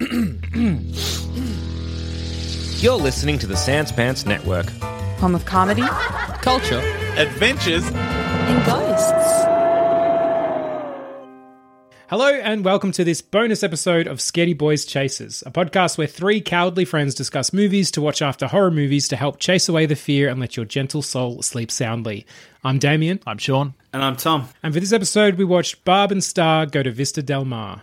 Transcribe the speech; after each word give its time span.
You're 0.00 0.18
listening 2.96 3.38
to 3.38 3.46
the 3.46 3.56
Sans 3.56 3.92
Pants 3.92 4.26
Network. 4.26 4.68
Home 5.20 5.36
of 5.36 5.44
comedy 5.44 5.82
Culture. 6.42 6.80
Adventures. 7.16 7.84
and 7.86 8.66
ghosts. 8.66 9.12
Hello 12.10 12.26
and 12.28 12.64
welcome 12.64 12.90
to 12.92 13.04
this 13.04 13.20
bonus 13.22 13.62
episode 13.62 14.06
of 14.08 14.18
Scaredy 14.18 14.56
Boys 14.58 14.84
Chasers, 14.84 15.42
a 15.46 15.50
podcast 15.52 15.96
where 15.96 16.06
three 16.08 16.40
cowardly 16.40 16.84
friends 16.84 17.14
discuss 17.14 17.52
movies 17.52 17.90
to 17.92 18.00
watch 18.02 18.20
after 18.20 18.48
horror 18.48 18.70
movies 18.72 19.06
to 19.08 19.16
help 19.16 19.38
chase 19.38 19.68
away 19.68 19.86
the 19.86 19.94
fear 19.96 20.28
and 20.28 20.40
let 20.40 20.56
your 20.56 20.66
gentle 20.66 21.02
soul 21.02 21.40
sleep 21.42 21.70
soundly. 21.70 22.26
I'm 22.64 22.78
Damien, 22.80 23.20
I'm 23.26 23.38
Sean. 23.38 23.74
And 23.92 24.02
I'm 24.02 24.16
Tom. 24.16 24.48
and 24.62 24.74
for 24.74 24.80
this 24.80 24.92
episode 24.92 25.36
we 25.36 25.44
watched 25.44 25.84
Barb 25.84 26.10
and 26.12 26.22
Star 26.22 26.66
go 26.66 26.82
to 26.82 26.90
Vista 26.90 27.22
Del 27.22 27.44
Mar. 27.44 27.80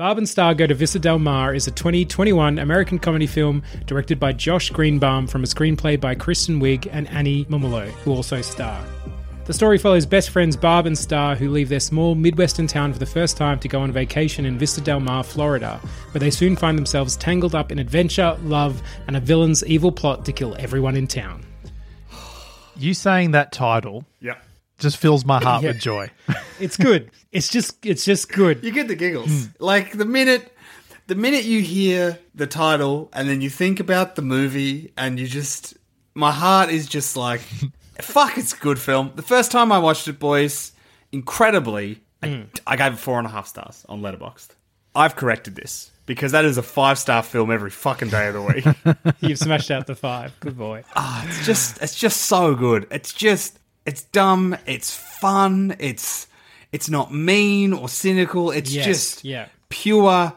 Barb 0.00 0.16
and 0.16 0.26
Star 0.26 0.54
Go 0.54 0.66
to 0.66 0.74
Vista 0.74 0.98
Del 0.98 1.18
Mar 1.18 1.54
is 1.54 1.66
a 1.66 1.70
2021 1.70 2.58
American 2.58 2.98
comedy 2.98 3.26
film 3.26 3.62
directed 3.84 4.18
by 4.18 4.32
Josh 4.32 4.70
Greenbaum 4.70 5.26
from 5.26 5.44
a 5.44 5.46
screenplay 5.46 6.00
by 6.00 6.14
Kristen 6.14 6.58
Wiig 6.58 6.88
and 6.90 7.06
Annie 7.08 7.44
Mumolo, 7.50 7.86
who 8.02 8.12
also 8.12 8.40
star. 8.40 8.82
The 9.44 9.52
story 9.52 9.76
follows 9.76 10.06
best 10.06 10.30
friends 10.30 10.56
Barb 10.56 10.86
and 10.86 10.96
Star 10.96 11.34
who 11.34 11.50
leave 11.50 11.68
their 11.68 11.80
small 11.80 12.14
Midwestern 12.14 12.66
town 12.66 12.94
for 12.94 12.98
the 12.98 13.04
first 13.04 13.36
time 13.36 13.58
to 13.58 13.68
go 13.68 13.82
on 13.82 13.92
vacation 13.92 14.46
in 14.46 14.56
Vista 14.56 14.80
Del 14.80 15.00
Mar, 15.00 15.22
Florida, 15.22 15.78
where 16.12 16.20
they 16.20 16.30
soon 16.30 16.56
find 16.56 16.78
themselves 16.78 17.14
tangled 17.18 17.54
up 17.54 17.70
in 17.70 17.78
adventure, 17.78 18.38
love, 18.44 18.80
and 19.06 19.18
a 19.18 19.20
villain's 19.20 19.62
evil 19.66 19.92
plot 19.92 20.24
to 20.24 20.32
kill 20.32 20.56
everyone 20.58 20.96
in 20.96 21.06
town. 21.08 21.44
You 22.74 22.94
saying 22.94 23.32
that 23.32 23.52
title 23.52 24.06
Yeah. 24.18 24.38
Just 24.80 24.96
fills 24.96 25.24
my 25.24 25.40
heart 25.42 25.62
with 25.62 25.78
joy. 25.78 26.10
It's 26.58 26.76
good. 26.76 27.10
it's 27.32 27.48
just 27.48 27.84
it's 27.86 28.04
just 28.04 28.30
good. 28.30 28.62
You 28.62 28.70
get 28.70 28.86
the 28.88 28.94
giggles. 28.94 29.48
Like 29.58 29.92
the 29.96 30.04
minute 30.04 30.54
the 31.06 31.14
minute 31.14 31.44
you 31.44 31.60
hear 31.62 32.18
the 32.34 32.46
title 32.46 33.08
and 33.14 33.28
then 33.28 33.40
you 33.40 33.48
think 33.48 33.80
about 33.80 34.14
the 34.14 34.22
movie 34.22 34.92
and 34.96 35.18
you 35.18 35.26
just 35.26 35.74
my 36.14 36.32
heart 36.32 36.68
is 36.68 36.86
just 36.86 37.16
like 37.16 37.40
fuck 38.00 38.36
it's 38.36 38.52
a 38.52 38.56
good 38.58 38.78
film. 38.78 39.12
The 39.16 39.22
first 39.22 39.50
time 39.50 39.72
I 39.72 39.78
watched 39.78 40.06
it, 40.08 40.18
boys, 40.18 40.72
incredibly 41.12 42.00
I, 42.22 42.44
I 42.66 42.76
gave 42.76 42.92
it 42.94 42.98
four 42.98 43.18
and 43.18 43.26
a 43.26 43.30
half 43.30 43.46
stars 43.46 43.86
on 43.88 44.02
Letterboxd. 44.02 44.48
I've 44.94 45.16
corrected 45.16 45.54
this 45.54 45.90
because 46.06 46.32
that 46.32 46.44
is 46.44 46.58
a 46.58 46.62
five 46.62 46.98
star 46.98 47.22
film 47.22 47.50
every 47.52 47.70
fucking 47.70 48.08
day 48.08 48.26
of 48.28 48.34
the 48.34 48.42
week. 48.42 49.16
You've 49.20 49.38
smashed 49.38 49.70
out 49.70 49.86
the 49.86 49.94
five. 49.94 50.38
Good 50.40 50.58
boy. 50.58 50.82
Ah, 50.96 51.24
it's 51.26 51.46
just 51.46 51.80
it's 51.80 51.94
just 51.94 52.22
so 52.22 52.54
good. 52.56 52.88
It's 52.90 53.12
just 53.12 53.59
it's 53.86 54.02
dumb, 54.04 54.56
it's 54.66 54.94
fun, 54.96 55.76
it's 55.78 56.26
it's 56.72 56.88
not 56.88 57.12
mean 57.12 57.72
or 57.72 57.88
cynical. 57.88 58.50
It's 58.50 58.72
Yes, 58.72 58.84
just 58.86 59.24
yeah. 59.24 59.46
pure 59.68 60.32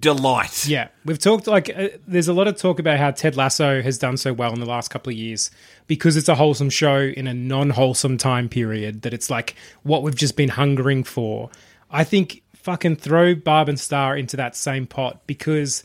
delight. 0.00 0.66
Yeah, 0.66 0.88
we've 1.04 1.18
talked 1.18 1.46
like 1.46 1.70
uh, 1.76 1.88
there's 2.06 2.28
a 2.28 2.32
lot 2.32 2.48
of 2.48 2.56
talk 2.56 2.78
about 2.78 2.98
how 2.98 3.10
Ted 3.12 3.36
Lasso 3.36 3.82
has 3.82 3.98
done 3.98 4.16
so 4.16 4.32
well 4.32 4.52
in 4.52 4.60
the 4.60 4.66
last 4.66 4.88
couple 4.88 5.12
of 5.12 5.16
years 5.16 5.50
because 5.86 6.16
it's 6.16 6.28
a 6.28 6.34
wholesome 6.34 6.70
show 6.70 6.98
in 6.98 7.26
a 7.26 7.34
non-wholesome 7.34 8.18
time 8.18 8.48
period 8.48 9.02
that 9.02 9.14
it's 9.14 9.30
like 9.30 9.54
what 9.84 10.02
we've 10.02 10.16
just 10.16 10.36
been 10.36 10.48
hungering 10.48 11.04
for. 11.04 11.50
I 11.90 12.02
think 12.02 12.42
fucking 12.54 12.96
throw 12.96 13.34
Barb 13.36 13.68
and 13.68 13.78
Star 13.78 14.16
into 14.16 14.36
that 14.36 14.56
same 14.56 14.86
pot 14.88 15.24
because 15.28 15.84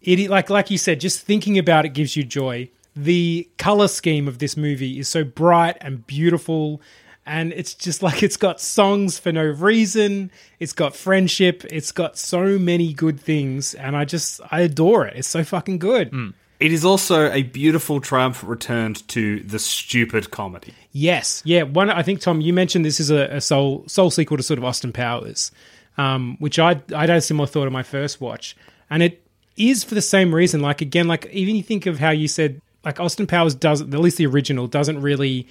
it 0.00 0.30
like 0.30 0.48
like 0.48 0.70
you 0.70 0.78
said 0.78 1.00
just 1.00 1.20
thinking 1.20 1.58
about 1.58 1.84
it 1.84 1.90
gives 1.90 2.16
you 2.16 2.24
joy. 2.24 2.70
The 2.94 3.48
color 3.58 3.88
scheme 3.88 4.28
of 4.28 4.38
this 4.38 4.56
movie 4.56 4.98
is 4.98 5.08
so 5.08 5.24
bright 5.24 5.76
and 5.80 6.06
beautiful 6.06 6.80
and 7.24 7.52
it's 7.52 7.74
just 7.74 8.02
like 8.02 8.22
it's 8.22 8.36
got 8.36 8.60
songs 8.60 9.18
for 9.18 9.30
no 9.30 9.44
reason 9.44 10.30
it's 10.58 10.72
got 10.72 10.96
friendship 10.96 11.64
it's 11.70 11.92
got 11.92 12.18
so 12.18 12.58
many 12.58 12.92
good 12.92 13.20
things 13.20 13.74
and 13.74 13.96
i 13.96 14.04
just 14.04 14.40
i 14.50 14.60
adore 14.60 15.06
it. 15.06 15.16
It's 15.16 15.28
so 15.28 15.44
fucking 15.44 15.78
good. 15.78 16.12
It 16.58 16.72
is 16.72 16.84
also 16.84 17.30
a 17.30 17.42
beautiful 17.42 18.00
triumphant 18.00 18.48
return 18.50 18.94
to 18.94 19.40
the 19.40 19.58
stupid 19.58 20.30
comedy. 20.30 20.74
yes. 20.92 21.42
Yeah 21.44 21.62
one 21.62 21.90
i 21.90 22.02
think 22.02 22.20
tom 22.20 22.40
you 22.40 22.52
mentioned 22.52 22.84
this 22.84 23.00
is 23.00 23.10
a, 23.10 23.36
a 23.36 23.40
soul 23.40 23.84
soul 23.86 24.10
sequel 24.10 24.36
to 24.36 24.42
sort 24.42 24.58
of 24.58 24.64
austin 24.64 24.92
powers 24.92 25.52
um, 25.96 26.36
which 26.40 26.58
i 26.58 26.80
i 26.94 27.02
had 27.02 27.10
a 27.10 27.20
similar 27.20 27.46
thought 27.46 27.66
on 27.66 27.72
my 27.72 27.82
first 27.84 28.20
watch 28.20 28.56
and 28.90 29.02
it 29.02 29.24
is 29.56 29.84
for 29.84 29.94
the 29.94 30.02
same 30.02 30.34
reason. 30.34 30.60
Like 30.60 30.80
again 30.80 31.06
like 31.06 31.26
even 31.26 31.54
you 31.54 31.62
think 31.62 31.86
of 31.86 31.98
how 31.98 32.10
you 32.10 32.26
said 32.26 32.60
like 32.84 33.00
austin 33.00 33.26
powers 33.26 33.54
doesn't, 33.54 33.92
at 33.92 34.00
least 34.00 34.16
the 34.16 34.26
original 34.26 34.66
doesn't 34.66 35.00
really 35.00 35.46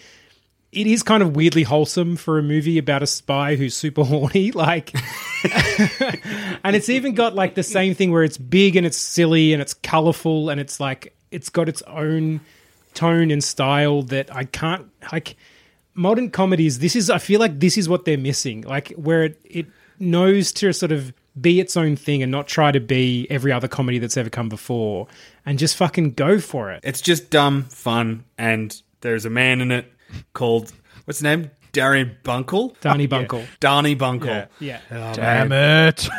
it 0.72 0.88
is 0.88 1.03
kind 1.03 1.22
of 1.22 1.36
weirdly 1.36 1.64
wholesome 1.64 2.16
for 2.16 2.40
a 2.40 2.44
movie 2.44 2.78
about 2.78 3.03
a 3.03 3.08
spy 3.08 3.56
who's 3.56 3.75
super 3.75 4.03
horny 4.06 4.52
like 4.52 4.94
and 6.64 6.75
it's 6.75 6.90
even 6.90 7.14
got 7.14 7.36
like 7.36 7.56
the 7.56 7.64
same 7.64 7.94
thing 7.94 8.12
where 8.12 8.24
it's 8.24 8.38
big 8.38 8.75
and 8.75 8.86
it's 8.86 8.97
silly 8.97 9.53
and 9.53 9.62
it's 9.62 9.74
colorful 9.74 10.50
and 10.50 10.59
it's 10.59 10.80
like 10.80 11.16
it's 11.31 11.50
got 11.50 11.68
its 11.68 11.81
own 11.84 12.42
tone 12.94 13.31
and 13.31 13.44
style 13.44 14.03
that 14.03 14.34
I 14.36 14.46
can't 14.46 14.90
like 15.12 15.36
modern 15.94 16.30
comedies 16.30 16.80
this 16.80 16.96
is 16.96 17.09
I 17.09 17.18
feel 17.18 17.40
like 17.40 17.59
this 17.59 17.78
is 17.78 17.90
what 17.90 18.06
they're 18.06 18.18
missing. 18.18 18.62
Like 18.62 18.92
where 18.92 19.24
it, 19.24 19.42
it 19.44 19.66
knows 20.00 20.52
to 20.53 20.72
sort 20.74 20.92
of 20.92 21.13
be 21.40 21.59
its 21.59 21.78
own 21.78 21.96
thing 21.96 22.22
and 22.22 22.31
not 22.31 22.47
try 22.47 22.72
to 22.72 22.80
be 22.80 23.28
every 23.30 23.52
other 23.52 23.68
comedy 23.68 24.00
that's 24.00 24.18
ever 24.18 24.30
come 24.30 24.50
before 24.50 25.08
and 25.46 25.58
just 25.58 25.78
fucking 25.78 26.12
go 26.12 26.40
for 26.40 26.72
it 26.72 26.81
It's 26.84 27.02
just 27.02 27.30
dumb, 27.30 27.64
fun, 27.66 28.25
and 28.38 28.81
there's 29.02 29.25
a 29.25 29.30
man 29.30 29.62
in 29.62 29.72
it 29.72 29.92
called 30.34 30.72
what's 31.06 31.19
his 31.19 31.24
name? 31.24 31.52
Darian 31.72 32.18
Bunkle? 32.24 32.75
Danny 32.81 33.08
Bunkle 33.08 33.46
Darnie 33.62 33.97
Bunkle. 33.97 34.47
yeah 34.59 34.81
oh, 34.92 35.14
Damn 35.14 35.52
it. 35.53 36.09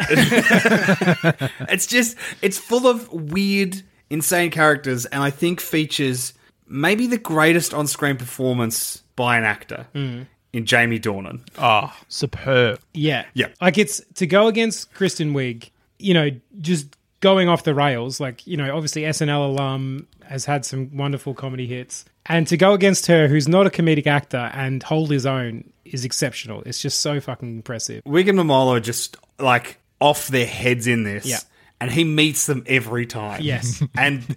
It's 1.68 1.86
just 1.86 2.16
it's 2.40 2.58
full 2.58 2.86
of 2.86 3.12
weird, 3.12 3.82
insane 4.08 4.50
characters, 4.50 5.04
and 5.06 5.22
I 5.22 5.30
think 5.30 5.60
features 5.60 6.32
maybe 6.66 7.06
the 7.06 7.18
greatest 7.18 7.74
on-screen 7.74 8.16
performance 8.16 9.02
by 9.14 9.36
an 9.36 9.44
actor 9.44 9.86
mm. 9.94 10.26
In 10.52 10.66
Jamie 10.66 11.00
Dornan. 11.00 11.40
oh, 11.58 11.94
superb. 12.08 12.78
Yeah. 12.92 13.24
Yeah. 13.34 13.48
Like 13.60 13.78
it's 13.78 14.02
to 14.16 14.26
go 14.26 14.48
against 14.48 14.92
Kristen 14.92 15.32
Wiig, 15.32 15.70
you 15.98 16.12
know, 16.14 16.28
just 16.60 16.94
going 17.20 17.48
off 17.48 17.64
the 17.64 17.74
rails. 17.74 18.20
Like, 18.20 18.46
you 18.46 18.56
know, 18.58 18.74
obviously 18.76 19.02
SNL 19.02 19.48
alum 19.50 20.08
has 20.26 20.44
had 20.44 20.64
some 20.66 20.94
wonderful 20.96 21.32
comedy 21.34 21.66
hits. 21.66 22.04
And 22.26 22.46
to 22.48 22.56
go 22.56 22.72
against 22.74 23.06
her, 23.06 23.28
who's 23.28 23.48
not 23.48 23.66
a 23.66 23.70
comedic 23.70 24.06
actor, 24.06 24.50
and 24.52 24.82
hold 24.82 25.10
his 25.10 25.24
own 25.26 25.72
is 25.84 26.04
exceptional. 26.04 26.62
It's 26.66 26.80
just 26.80 27.00
so 27.00 27.18
fucking 27.20 27.48
impressive. 27.56 28.04
Wiig 28.04 28.28
and 28.28 28.38
Mumolo 28.38 28.76
are 28.76 28.80
just 28.80 29.16
like 29.38 29.78
off 30.00 30.28
their 30.28 30.46
heads 30.46 30.86
in 30.86 31.02
this, 31.04 31.24
Yeah. 31.26 31.38
and 31.80 31.90
he 31.90 32.04
meets 32.04 32.46
them 32.46 32.62
every 32.66 33.06
time. 33.06 33.40
Yes. 33.42 33.82
and 33.96 34.36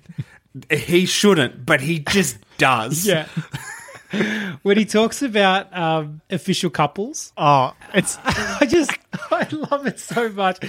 he 0.71 1.05
shouldn't, 1.05 1.65
but 1.65 1.81
he 1.81 1.99
just 1.99 2.37
does. 2.57 3.05
Yeah. 3.05 3.27
when 4.61 4.77
he 4.77 4.85
talks 4.85 5.21
about 5.21 5.75
um, 5.75 6.21
official 6.29 6.69
couples, 6.69 7.33
Oh, 7.37 7.73
it's 7.93 8.17
I 8.25 8.65
just 8.67 8.91
I 9.31 9.47
love 9.51 9.87
it 9.87 9.99
so 9.99 10.29
much. 10.29 10.59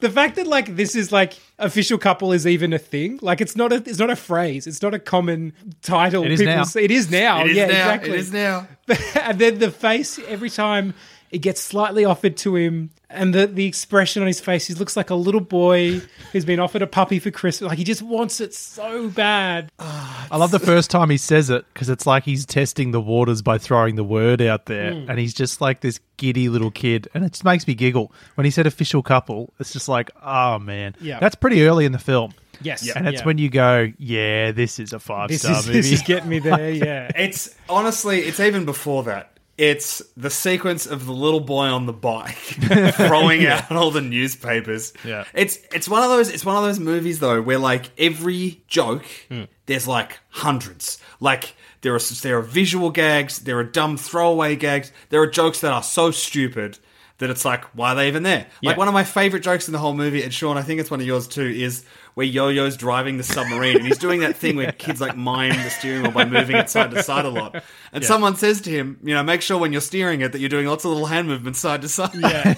The 0.00 0.10
fact 0.10 0.36
that 0.36 0.46
like 0.46 0.76
this 0.76 0.94
is 0.94 1.12
like 1.12 1.34
official 1.58 1.98
couple 1.98 2.32
is 2.32 2.46
even 2.46 2.72
a 2.72 2.78
thing. 2.78 3.18
Like 3.22 3.40
it's 3.40 3.56
not 3.56 3.72
a 3.72 3.76
it's 3.76 3.98
not 3.98 4.10
a 4.10 4.16
phrase. 4.16 4.66
It's 4.66 4.82
not 4.82 4.94
a 4.94 4.98
common 4.98 5.52
title. 5.82 6.24
It 6.24 6.32
is 6.32 6.40
people 6.40 6.54
now. 6.54 6.62
say- 6.64 6.84
It 6.84 6.90
is 6.90 7.10
now. 7.10 7.40
It 7.44 7.50
is 7.50 7.56
yeah, 7.56 7.66
now. 7.66 7.72
exactly. 7.72 8.10
It 8.10 8.16
is 8.20 8.32
now. 8.32 8.68
and 9.22 9.38
then 9.38 9.58
the 9.58 9.70
face 9.70 10.18
every 10.28 10.50
time 10.50 10.94
it 11.30 11.38
gets 11.38 11.60
slightly 11.60 12.04
offered 12.04 12.36
to 12.38 12.56
him, 12.56 12.90
and 13.10 13.34
the 13.34 13.46
the 13.46 13.64
expression 13.66 14.22
on 14.22 14.26
his 14.26 14.40
face, 14.40 14.66
he 14.66 14.74
looks 14.74 14.96
like 14.96 15.10
a 15.10 15.14
little 15.14 15.40
boy 15.40 16.00
who's 16.32 16.44
been 16.44 16.60
offered 16.60 16.82
a 16.82 16.86
puppy 16.86 17.18
for 17.18 17.30
Christmas. 17.30 17.68
Like 17.68 17.78
he 17.78 17.84
just 17.84 18.02
wants 18.02 18.40
it 18.40 18.54
so 18.54 19.08
bad. 19.08 19.70
I 19.78 20.36
love 20.36 20.50
the 20.50 20.58
first 20.58 20.90
time 20.90 21.10
he 21.10 21.16
says 21.16 21.50
it 21.50 21.64
because 21.72 21.88
it's 21.88 22.06
like 22.06 22.24
he's 22.24 22.44
testing 22.46 22.90
the 22.90 23.00
waters 23.00 23.42
by 23.42 23.58
throwing 23.58 23.94
the 23.96 24.04
word 24.04 24.40
out 24.42 24.66
there, 24.66 24.92
Hmm. 24.92 25.10
and 25.10 25.18
he's 25.18 25.34
just 25.34 25.60
like 25.60 25.80
this 25.80 26.00
giddy 26.16 26.48
little 26.48 26.70
kid, 26.70 27.08
and 27.14 27.24
it 27.24 27.32
just 27.32 27.44
makes 27.44 27.66
me 27.66 27.74
giggle 27.74 28.12
when 28.34 28.44
he 28.44 28.50
said 28.50 28.66
official 28.66 29.02
couple. 29.02 29.52
It's 29.60 29.72
just 29.72 29.88
like, 29.88 30.10
oh 30.24 30.58
man, 30.58 30.94
Yeah. 31.00 31.18
that's 31.20 31.34
pretty 31.34 31.62
early 31.66 31.84
in 31.84 31.92
the 31.92 31.98
film, 31.98 32.32
Yes, 32.62 32.88
and 32.90 33.06
it's 33.06 33.20
yeah. 33.20 33.26
when 33.26 33.36
you 33.38 33.50
go, 33.50 33.92
yeah, 33.98 34.50
this 34.52 34.78
is 34.78 34.92
a 34.94 34.98
five 34.98 35.28
this 35.28 35.42
star 35.42 35.58
is 35.58 35.66
movie. 35.66 35.78
this 35.80 35.92
is 35.92 36.02
getting 36.02 36.28
me 36.28 36.38
there. 36.38 36.70
Yeah, 36.72 37.10
It's 37.14 37.54
honestly, 37.68 38.20
it's 38.22 38.40
even 38.40 38.64
before 38.64 39.02
that. 39.04 39.30
It's 39.58 40.02
the 40.16 40.28
sequence 40.30 40.86
of 40.86 41.06
the 41.06 41.12
little 41.12 41.40
boy 41.40 41.66
on 41.66 41.86
the 41.86 41.92
bike 41.92 42.36
throwing 42.94 43.46
out 43.46 43.70
all 43.72 43.90
the 43.90 44.02
newspapers. 44.02 44.92
Yeah. 45.04 45.24
It's 45.34 45.58
it's 45.72 45.88
one 45.88 46.02
of 46.02 46.10
those 46.10 46.28
it's 46.28 46.44
one 46.44 46.56
of 46.56 46.62
those 46.62 46.78
movies 46.78 47.20
though 47.20 47.40
where 47.40 47.58
like 47.58 47.90
every 47.98 48.62
joke 48.68 49.04
Hmm. 49.30 49.44
there's 49.66 49.88
like 49.88 50.18
hundreds. 50.28 50.98
Like 51.20 51.54
there 51.80 51.94
are 51.94 51.98
there 52.22 52.38
are 52.38 52.42
visual 52.42 52.90
gags, 52.90 53.38
there 53.38 53.58
are 53.58 53.64
dumb 53.64 53.96
throwaway 53.96 54.56
gags, 54.56 54.92
there 55.08 55.22
are 55.22 55.26
jokes 55.26 55.60
that 55.60 55.72
are 55.72 55.82
so 55.82 56.10
stupid 56.10 56.78
that 57.18 57.30
it's 57.30 57.46
like 57.46 57.64
why 57.74 57.92
are 57.92 57.94
they 57.94 58.08
even 58.08 58.24
there? 58.24 58.46
Like 58.62 58.76
one 58.76 58.88
of 58.88 58.94
my 58.94 59.04
favorite 59.04 59.42
jokes 59.42 59.68
in 59.68 59.72
the 59.72 59.78
whole 59.78 59.94
movie, 59.94 60.22
and 60.22 60.34
Sean, 60.34 60.58
I 60.58 60.62
think 60.62 60.80
it's 60.80 60.90
one 60.90 61.00
of 61.00 61.06
yours 61.06 61.26
too, 61.26 61.46
is 61.46 61.84
where 62.16 62.24
Yo-Yo's 62.24 62.78
driving 62.78 63.18
the 63.18 63.22
submarine 63.22 63.76
and 63.76 63.86
he's 63.86 63.98
doing 63.98 64.20
that 64.20 64.36
thing 64.36 64.56
where 64.56 64.72
kids 64.72 65.02
like 65.02 65.18
mine 65.18 65.50
the 65.50 65.68
steering 65.68 66.00
wheel 66.02 66.12
by 66.12 66.24
moving 66.24 66.56
it 66.56 66.70
side 66.70 66.90
to 66.92 67.02
side 67.02 67.26
a 67.26 67.28
lot. 67.28 67.62
And 67.92 68.02
someone 68.02 68.36
says 68.36 68.62
to 68.62 68.70
him, 68.70 68.98
you 69.04 69.12
know, 69.12 69.22
make 69.22 69.42
sure 69.42 69.58
when 69.58 69.70
you're 69.70 69.82
steering 69.82 70.22
it 70.22 70.32
that 70.32 70.38
you're 70.38 70.48
doing 70.48 70.66
lots 70.66 70.86
of 70.86 70.92
little 70.92 71.04
hand 71.04 71.28
movements 71.28 71.58
side 71.58 71.82
to 71.82 71.90
side. 71.90 72.14
Yeah. 72.14 72.54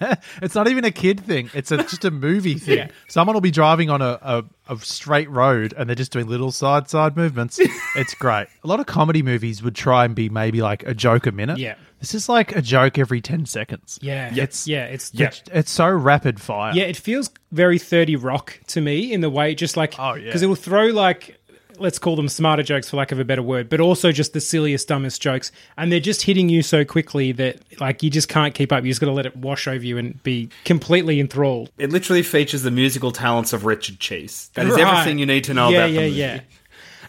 it's 0.40 0.54
not 0.54 0.66
even 0.68 0.86
a 0.86 0.90
kid 0.90 1.20
thing. 1.20 1.50
It's 1.52 1.70
a, 1.70 1.76
just 1.76 2.06
a 2.06 2.10
movie 2.10 2.54
thing. 2.54 2.78
Yeah. 2.78 2.88
Someone 3.06 3.34
will 3.34 3.42
be 3.42 3.50
driving 3.50 3.90
on 3.90 4.00
a, 4.00 4.18
a, 4.22 4.44
a 4.70 4.78
straight 4.78 5.28
road 5.28 5.74
and 5.76 5.90
they're 5.90 5.94
just 5.94 6.10
doing 6.10 6.26
little 6.26 6.50
side 6.50 6.88
side 6.88 7.18
movements. 7.18 7.60
it's 7.96 8.14
great. 8.14 8.46
A 8.64 8.66
lot 8.66 8.80
of 8.80 8.86
comedy 8.86 9.22
movies 9.22 9.62
would 9.62 9.74
try 9.74 10.06
and 10.06 10.14
be 10.14 10.30
maybe 10.30 10.62
like 10.62 10.84
a 10.84 10.94
joke 10.94 11.26
a 11.26 11.32
minute. 11.32 11.58
Yeah. 11.58 11.74
This 12.00 12.14
is 12.14 12.28
like 12.28 12.54
a 12.54 12.62
joke 12.62 12.98
every 12.98 13.20
10 13.20 13.46
seconds. 13.46 13.98
yeah, 14.02 14.30
It's, 14.34 14.68
yeah. 14.68 14.84
It's 14.84 15.10
it's, 15.14 15.42
it's 15.50 15.70
so 15.70 15.88
rapid 15.88 16.40
fire. 16.40 16.74
Yeah, 16.74 16.84
it 16.84 16.96
feels 16.96 17.30
very 17.52 17.78
30 17.78 18.16
Rock 18.16 18.60
to 18.68 18.80
me 18.80 19.12
in 19.12 19.20
the 19.20 19.30
way, 19.30 19.54
just 19.54 19.76
like, 19.76 19.94
Oh, 19.98 20.14
yeah. 20.14 20.24
Because 20.26 20.42
it 20.42 20.46
will 20.46 20.54
throw, 20.56 20.86
like, 20.86 21.38
let's 21.78 21.98
call 21.98 22.16
them 22.16 22.28
smarter 22.28 22.62
jokes 22.62 22.88
for 22.88 22.96
lack 22.96 23.12
of 23.12 23.18
a 23.20 23.24
better 23.24 23.42
word, 23.42 23.68
but 23.68 23.80
also 23.80 24.10
just 24.10 24.32
the 24.32 24.40
silliest, 24.40 24.88
dumbest 24.88 25.20
jokes. 25.20 25.52
And 25.76 25.92
they're 25.92 26.00
just 26.00 26.22
hitting 26.22 26.48
you 26.48 26.62
so 26.62 26.84
quickly 26.86 27.32
that, 27.32 27.58
like, 27.80 28.02
you 28.02 28.08
just 28.10 28.28
can't 28.28 28.54
keep 28.54 28.72
up. 28.72 28.82
You 28.84 28.90
just 28.90 29.00
got 29.00 29.08
to 29.08 29.12
let 29.12 29.26
it 29.26 29.36
wash 29.36 29.68
over 29.68 29.84
you 29.84 29.98
and 29.98 30.22
be 30.22 30.48
completely 30.64 31.20
enthralled. 31.20 31.70
It 31.78 31.90
literally 31.90 32.22
features 32.22 32.62
the 32.62 32.70
musical 32.70 33.12
talents 33.12 33.52
of 33.52 33.64
Richard 33.66 34.00
Cheese. 34.00 34.50
That 34.54 34.66
is 34.66 34.74
Right. 34.74 34.86
everything 34.86 35.18
you 35.18 35.26
need 35.26 35.44
to 35.44 35.54
know 35.54 35.68
yeah, 35.68 35.78
about 35.84 35.90
yeah, 35.90 36.00
the 36.00 36.06
movie. 36.08 36.18
yeah. 36.18 36.40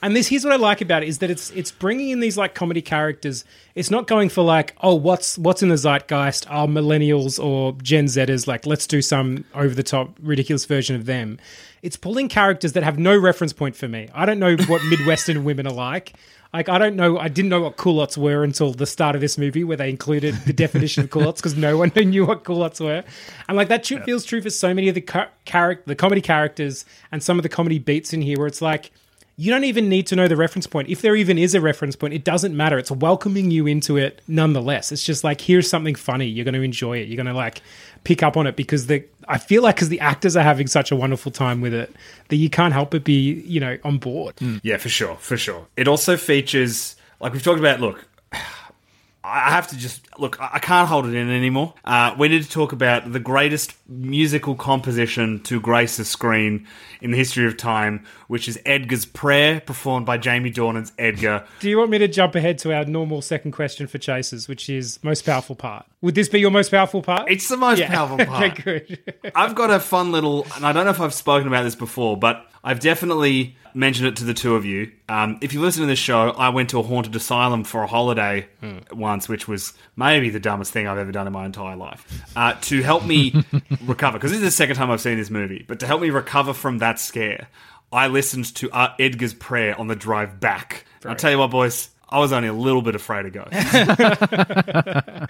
And 0.02 0.16
this 0.16 0.28
here's 0.28 0.44
what 0.44 0.54
I 0.54 0.58
like 0.58 0.82
about 0.82 1.04
it 1.04 1.10
is 1.10 1.20
that 1.20 1.32
it's 1.32 1.50
it's 1.52 1.72
bringing 1.72 2.10
in 2.10 2.20
these 2.20 2.38
like 2.38 2.54
comedy 2.54 2.82
characters. 2.82 3.46
It's 3.76 3.90
not 3.90 4.08
going 4.08 4.30
for 4.30 4.44
like 4.44 4.76
oh 4.82 4.96
what's 4.96 5.38
what's 5.38 5.64
in 5.64 5.70
the 5.70 5.78
zeitgeist 5.78 6.50
are 6.50 6.68
millennials 6.68 7.44
or 7.44 7.74
Gen 7.82 8.06
Zers 8.06 8.48
like 8.48 8.66
let's 8.66 8.88
do 8.88 9.02
some 9.02 9.46
over 9.54 9.74
the 9.74 9.84
top 9.84 10.18
ridiculous 10.22 10.66
version 10.66 10.96
of 10.96 11.06
them. 11.06 11.40
It's 11.82 11.96
pulling 11.96 12.30
characters 12.30 12.74
that 12.74 12.84
have 12.84 12.98
no 12.98 13.18
reference 13.18 13.54
point 13.54 13.76
for 13.76 13.88
me. 13.88 14.10
I 14.14 14.26
don't 14.26 14.40
know 14.40 14.56
what 14.68 14.84
Midwestern 14.90 15.44
women 15.44 15.68
are 15.68 15.74
like. 15.74 16.14
Like 16.54 16.70
I 16.70 16.78
don't 16.78 16.96
know. 16.96 17.18
I 17.18 17.28
didn't 17.28 17.50
know 17.50 17.62
what 17.62 17.78
culottes 17.78 18.18
were 18.18 18.44
until 18.44 18.72
the 18.72 18.86
start 18.86 19.16
of 19.16 19.22
this 19.22 19.38
movie, 19.38 19.64
where 19.64 19.78
they 19.78 19.90
included 19.90 20.34
the 20.46 20.54
definition 20.54 21.04
of 21.04 21.12
culottes 21.12 21.42
because 21.42 21.58
no 21.58 21.78
one 21.78 21.92
knew 21.96 22.26
what 22.26 22.46
culottes 22.46 22.80
were. 22.80 23.04
And 23.48 23.58
like 23.58 23.68
that 23.68 23.84
tr- 23.84 24.00
feels 24.00 24.26
true 24.26 24.42
for 24.42 24.50
so 24.50 24.74
many 24.74 24.88
of 24.88 24.96
the 24.96 25.02
char- 25.02 25.30
character, 25.46 25.84
the 25.88 25.96
comedy 25.96 26.22
characters, 26.22 26.86
and 27.12 27.22
some 27.22 27.38
of 27.38 27.44
the 27.44 27.50
comedy 27.50 27.80
beats 27.80 28.14
in 28.14 28.22
here, 28.22 28.38
where 28.38 28.48
it's 28.48 28.62
like 28.62 28.92
you 29.40 29.52
don't 29.52 29.66
even 29.66 29.88
need 29.88 30.08
to 30.08 30.16
know 30.16 30.28
the 30.28 30.36
reference 30.36 30.66
point. 30.66 30.90
If 30.90 31.04
there 31.04 31.16
even 31.16 31.38
is 31.38 31.54
a 31.54 31.62
reference 31.62 31.96
point, 31.96 32.16
it 32.16 32.24
doesn't 32.24 32.58
matter. 32.58 32.80
It's 32.80 32.90
welcoming 32.90 33.52
you 33.52 33.68
into 33.68 33.96
it 33.96 34.20
nonetheless. 34.28 34.92
It's 34.92 35.04
just 35.04 35.24
like 35.24 35.42
here's 35.42 35.70
something 35.70 35.94
funny. 35.94 36.26
You're 36.26 36.44
going 36.44 36.56
to 36.56 36.64
enjoy 36.64 36.98
it. 36.98 37.08
You're 37.08 37.18
going 37.18 37.28
to 37.28 37.34
like 37.34 37.62
pick 38.04 38.24
up 38.24 38.36
on 38.36 38.48
it 38.48 38.56
because 38.56 38.88
the 38.88 39.06
I 39.28 39.38
feel 39.38 39.62
like 39.62 39.76
because 39.76 39.90
the 39.90 40.00
actors 40.00 40.36
are 40.36 40.44
having 40.44 40.66
such 40.66 40.92
a 40.92 40.96
wonderful 40.96 41.32
time 41.32 41.62
with 41.62 41.74
it 41.74 41.94
that 42.30 42.38
you 42.38 42.50
can't 42.50 42.74
help 42.74 42.92
but 42.92 43.04
be 43.04 43.34
you 43.34 43.60
know 43.60 43.78
on 43.84 44.00
board. 44.00 44.34
Yeah, 44.64 44.78
for 44.78 44.90
sure, 44.90 45.16
for 45.18 45.38
sure. 45.38 45.68
It 45.78 45.88
also 45.88 46.18
features, 46.18 46.96
like 47.20 47.32
we've 47.32 47.44
talked 47.44 47.60
about. 47.60 47.80
Look, 47.80 48.08
I 49.24 49.52
have 49.52 49.68
to 49.68 49.78
just 49.78 50.02
look. 50.20 50.38
I 50.42 50.58
can't 50.58 50.88
hold 50.88 51.06
it 51.06 51.14
in 51.14 51.30
anymore. 51.30 51.76
Uh, 51.86 52.16
we 52.18 52.28
need 52.28 52.42
to 52.42 52.50
talk 52.50 52.72
about 52.72 53.12
the 53.12 53.20
greatest 53.20 53.77
musical 53.88 54.56
composition 54.56 55.40
to 55.44 55.60
grace 55.62 55.98
a 56.00 56.06
screen 56.06 56.68
in 57.02 57.12
the 57.12 57.18
history 57.18 57.46
of 57.46 57.56
time, 57.58 58.04
which 58.28 58.48
is 58.48 58.60
Edgar's 58.66 59.06
Prayer, 59.06 59.62
performed 59.62 60.06
by 60.06 60.18
Jamie 60.18 60.52
Dornan's 60.52 60.92
Edgar. 60.98 61.46
Do 61.60 61.70
you 61.70 61.78
want 61.78 61.90
me 61.92 61.98
to 62.00 62.08
jump 62.08 62.36
ahead 62.36 62.58
to 62.60 62.74
our 62.74 62.86
normal 62.86 63.22
second 63.22 63.52
question 63.52 63.88
for 63.88 63.98
chasers, 63.98 64.48
which 64.48 64.70
is 64.70 65.00
most 65.04 65.26
powerful 65.26 65.56
part? 65.56 65.86
Would 66.02 66.16
this 66.16 66.30
be 66.30 66.40
your 66.40 66.52
most 66.52 66.70
powerful 66.72 67.02
part? 67.02 67.30
It's 67.32 67.48
the 67.48 67.58
most 67.58 67.80
Yeah. 67.80 67.90
powerful 67.90 68.18
part. 68.26 68.60
okay, 68.60 68.80
good. 68.86 69.32
I've 69.36 69.56
got 69.56 69.72
a 69.72 69.80
fun 69.80 70.12
little, 70.12 70.46
and 70.56 70.66
I 70.66 70.74
don't 70.74 70.86
know 70.86 70.92
if 70.92 71.00
I've 71.02 71.14
spoken 71.14 71.48
about 71.48 71.64
this 71.64 71.76
before, 71.76 72.18
but 72.18 72.46
I've 72.64 72.80
definitely 72.80 73.56
mentioned 73.74 74.08
it 74.08 74.16
to 74.18 74.24
the 74.26 74.34
two 74.34 74.56
of 74.56 74.66
you. 74.66 74.92
Um, 75.08 75.38
if 75.42 75.54
you 75.54 75.62
listen 75.62 75.82
to 75.82 75.88
this 75.88 76.00
show, 76.00 76.32
I 76.32 76.50
went 76.50 76.70
to 76.72 76.80
a 76.80 76.84
haunted 76.84 77.16
asylum 77.16 77.64
for 77.64 77.84
a 77.84 77.88
holiday 77.88 78.48
once, 78.92 79.30
which 79.30 79.48
was 79.48 79.74
maybe 79.96 80.32
the 80.32 80.40
dumbest 80.40 80.72
thing 80.74 80.88
I've 80.88 80.98
ever 80.98 81.12
done 81.12 81.28
in 81.28 81.34
my 81.34 81.46
entire 81.46 81.76
life. 81.76 82.24
Uh, 82.36 82.54
to 82.62 82.82
help 82.82 83.06
me 83.06 83.36
recover, 83.86 84.18
because 84.18 84.32
this 84.32 84.40
is 84.40 84.46
the 84.46 84.52
second 84.52 84.76
time 84.76 84.92
I've 84.92 85.02
seen 85.02 85.18
this 85.18 85.30
movie, 85.30 85.64
but 85.68 85.80
to 85.82 85.88
help 85.88 86.02
me 86.02 86.10
recover 86.10 86.54
from 86.54 86.80
that 86.80 87.00
scare, 87.00 87.48
I 87.92 88.08
listened 88.08 88.54
to 88.56 88.70
uh, 88.72 88.94
Edgar's 89.00 89.34
Prayer 89.34 89.80
on 89.80 89.88
the 89.88 89.96
drive 89.96 90.40
back. 90.40 90.86
I'll 91.06 91.16
tell 91.16 91.32
you 91.32 91.38
what, 91.38 91.52
boys. 91.52 91.90
I 92.10 92.20
was 92.20 92.32
only 92.32 92.48
a 92.48 92.54
little 92.54 92.82
bit 92.82 92.96
afraid 92.96 93.26
of 93.26 93.34
ghosts. 93.34 93.54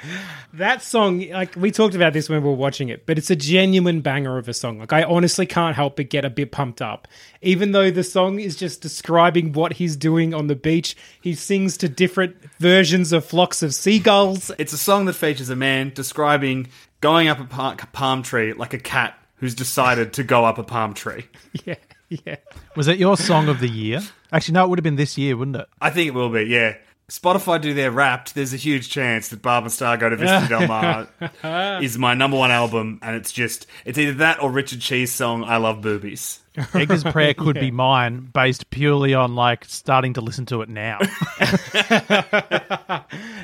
That 0.53 0.81
song, 0.81 1.27
like 1.29 1.55
we 1.55 1.71
talked 1.71 1.93
about 1.93 2.13
this 2.13 2.29
when 2.29 2.41
we 2.41 2.49
were 2.49 2.55
watching 2.55 2.89
it, 2.89 3.05
but 3.05 3.17
it's 3.17 3.29
a 3.29 3.35
genuine 3.35 4.01
banger 4.01 4.37
of 4.37 4.47
a 4.47 4.53
song. 4.53 4.79
Like 4.79 4.93
I 4.93 5.03
honestly 5.03 5.45
can't 5.45 5.75
help 5.75 5.97
but 5.97 6.09
get 6.09 6.25
a 6.25 6.29
bit 6.29 6.51
pumped 6.51 6.81
up. 6.81 7.07
Even 7.41 7.73
though 7.73 7.91
the 7.91 8.03
song 8.03 8.39
is 8.39 8.55
just 8.55 8.81
describing 8.81 9.53
what 9.53 9.73
he's 9.73 9.95
doing 9.95 10.33
on 10.33 10.47
the 10.47 10.55
beach, 10.55 10.95
he 11.21 11.35
sings 11.35 11.77
to 11.77 11.89
different 11.89 12.37
versions 12.59 13.11
of 13.11 13.25
flocks 13.25 13.61
of 13.61 13.75
seagulls. 13.75 14.51
It's 14.57 14.73
a 14.73 14.77
song 14.77 15.05
that 15.05 15.13
features 15.13 15.49
a 15.49 15.55
man 15.55 15.91
describing 15.93 16.67
going 17.01 17.27
up 17.27 17.39
a 17.39 17.45
pa- 17.45 17.75
palm 17.93 18.23
tree 18.23 18.53
like 18.53 18.73
a 18.73 18.79
cat 18.79 19.17
who's 19.35 19.55
decided 19.55 20.13
to 20.13 20.23
go 20.23 20.45
up 20.45 20.57
a 20.57 20.63
palm 20.63 20.93
tree. 20.93 21.25
Yeah, 21.65 21.75
yeah. 22.09 22.35
Was 22.75 22.87
it 22.87 22.97
your 22.99 23.17
song 23.17 23.49
of 23.49 23.59
the 23.59 23.67
year? 23.67 24.01
Actually, 24.31 24.53
no, 24.53 24.65
it 24.65 24.69
would 24.69 24.79
have 24.79 24.83
been 24.83 24.95
this 24.95 25.17
year, 25.17 25.35
wouldn't 25.35 25.57
it? 25.57 25.67
I 25.81 25.89
think 25.89 26.07
it 26.07 26.13
will 26.13 26.29
be, 26.29 26.43
yeah. 26.43 26.75
Spotify 27.09 27.61
do 27.61 27.73
their 27.73 27.89
Wrapped. 27.89 28.35
There's 28.35 28.53
a 28.53 28.57
huge 28.57 28.89
chance 28.89 29.29
that 29.29 29.41
Barb 29.41 29.63
and 29.63 29.71
Star 29.71 29.95
Go 29.95 30.09
to 30.09 30.17
Vista 30.17 30.45
Del 30.49 30.67
Mar 30.67 31.07
is 31.81 31.97
my 31.97 32.13
number 32.13 32.35
one 32.35 32.51
album, 32.51 32.99
and 33.01 33.15
it's 33.15 33.31
just 33.31 33.65
it's 33.85 33.97
either 33.97 34.15
that 34.15 34.43
or 34.43 34.51
Richard 34.51 34.81
Cheese 34.81 35.13
song 35.13 35.45
"I 35.45 35.55
Love 35.55 35.79
Boobies." 35.79 36.39
Edgar's 36.73 37.05
Prayer 37.05 37.33
could 37.33 37.57
be 37.57 37.71
mine 37.71 38.29
based 38.33 38.69
purely 38.71 39.13
on 39.13 39.35
like 39.35 39.63
starting 39.65 40.15
to 40.15 40.21
listen 40.21 40.45
to 40.47 40.61
it 40.63 40.69
now. 40.69 40.99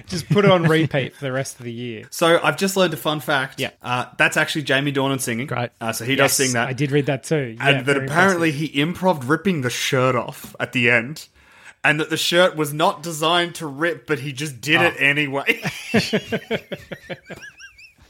Just 0.07 0.27
put 0.29 0.43
it 0.45 0.51
on 0.51 0.63
repeat 0.63 1.15
for 1.15 1.23
the 1.23 1.31
rest 1.31 1.59
of 1.59 1.63
the 1.63 1.71
year. 1.71 2.05
So 2.09 2.39
I've 2.43 2.57
just 2.57 2.75
learned 2.75 2.93
a 2.95 2.97
fun 2.97 3.19
fact. 3.19 3.59
Yeah. 3.59 3.69
uh, 3.83 4.07
that's 4.17 4.35
actually 4.35 4.63
Jamie 4.63 4.91
Dornan 4.91 5.21
singing. 5.21 5.45
Great. 5.45 5.69
Uh, 5.79 5.93
so 5.93 6.05
he 6.05 6.15
does 6.15 6.33
sing 6.33 6.53
that. 6.53 6.67
I 6.67 6.73
did 6.73 6.91
read 6.91 7.05
that 7.05 7.23
too. 7.23 7.55
Yeah, 7.55 7.69
and 7.69 7.85
that 7.85 7.93
very 7.93 8.07
apparently 8.07 8.51
he 8.51 8.67
improv 8.69 9.29
ripping 9.29 9.61
the 9.61 9.69
shirt 9.69 10.15
off 10.15 10.55
at 10.59 10.73
the 10.73 10.89
end. 10.89 11.27
And 11.85 11.99
that 11.99 12.09
the 12.09 12.17
shirt 12.17 12.55
was 12.55 12.73
not 12.73 13.03
designed 13.03 13.55
to 13.55 13.67
rip, 13.67 14.07
but 14.07 14.19
he 14.19 14.31
just 14.31 14.61
did 14.61 14.81
it 14.81 14.95
anyway. 14.99 15.61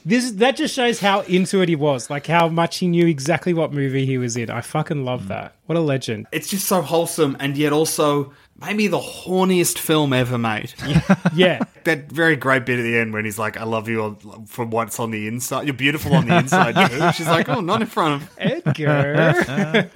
This 0.05 0.31
that 0.31 0.57
just 0.57 0.73
shows 0.75 0.99
how 0.99 1.21
into 1.21 1.61
it 1.61 1.69
he 1.69 1.77
was, 1.77 2.09
like 2.09 2.27
how 2.27 2.49
much 2.49 2.79
he 2.79 2.89
knew 2.89 3.07
exactly 3.07 3.53
what 3.53 3.71
movie 3.71 4.05
he 4.05 4.17
was 4.17 4.35
in. 4.35 4.49
I 4.49 4.59
fucking 4.59 5.05
love 5.05 5.29
that. 5.29 5.55
What 5.67 5.77
a 5.77 5.81
legend. 5.81 6.27
it's 6.33 6.49
just 6.49 6.67
so 6.67 6.81
wholesome 6.81 7.37
and 7.39 7.55
yet 7.55 7.71
also 7.71 8.33
maybe 8.59 8.87
the 8.87 8.99
horniest 8.99 9.77
film 9.77 10.11
ever 10.11 10.37
made. 10.37 10.73
Yeah. 11.33 11.61
that 11.85 12.11
very 12.11 12.35
great 12.35 12.65
bit 12.65 12.79
at 12.79 12.83
the 12.83 12.97
end 12.97 13.13
when 13.13 13.23
he's 13.23 13.39
like, 13.39 13.55
"I 13.55 13.63
love 13.63 13.87
you 13.87 14.03
on- 14.03 14.45
for 14.45 14.65
what's 14.65 14.99
on 14.99 15.11
the 15.11 15.25
inside. 15.25 15.67
You're 15.67 15.73
beautiful 15.73 16.13
on 16.15 16.27
the 16.27 16.37
inside." 16.37 16.75
too." 16.89 17.11
She's 17.13 17.27
like, 17.27 17.47
"Oh, 17.47 17.61
not 17.61 17.79
in 17.81 17.87
front 17.87 18.21
of." 18.23 18.29
Edgar. 18.37 19.89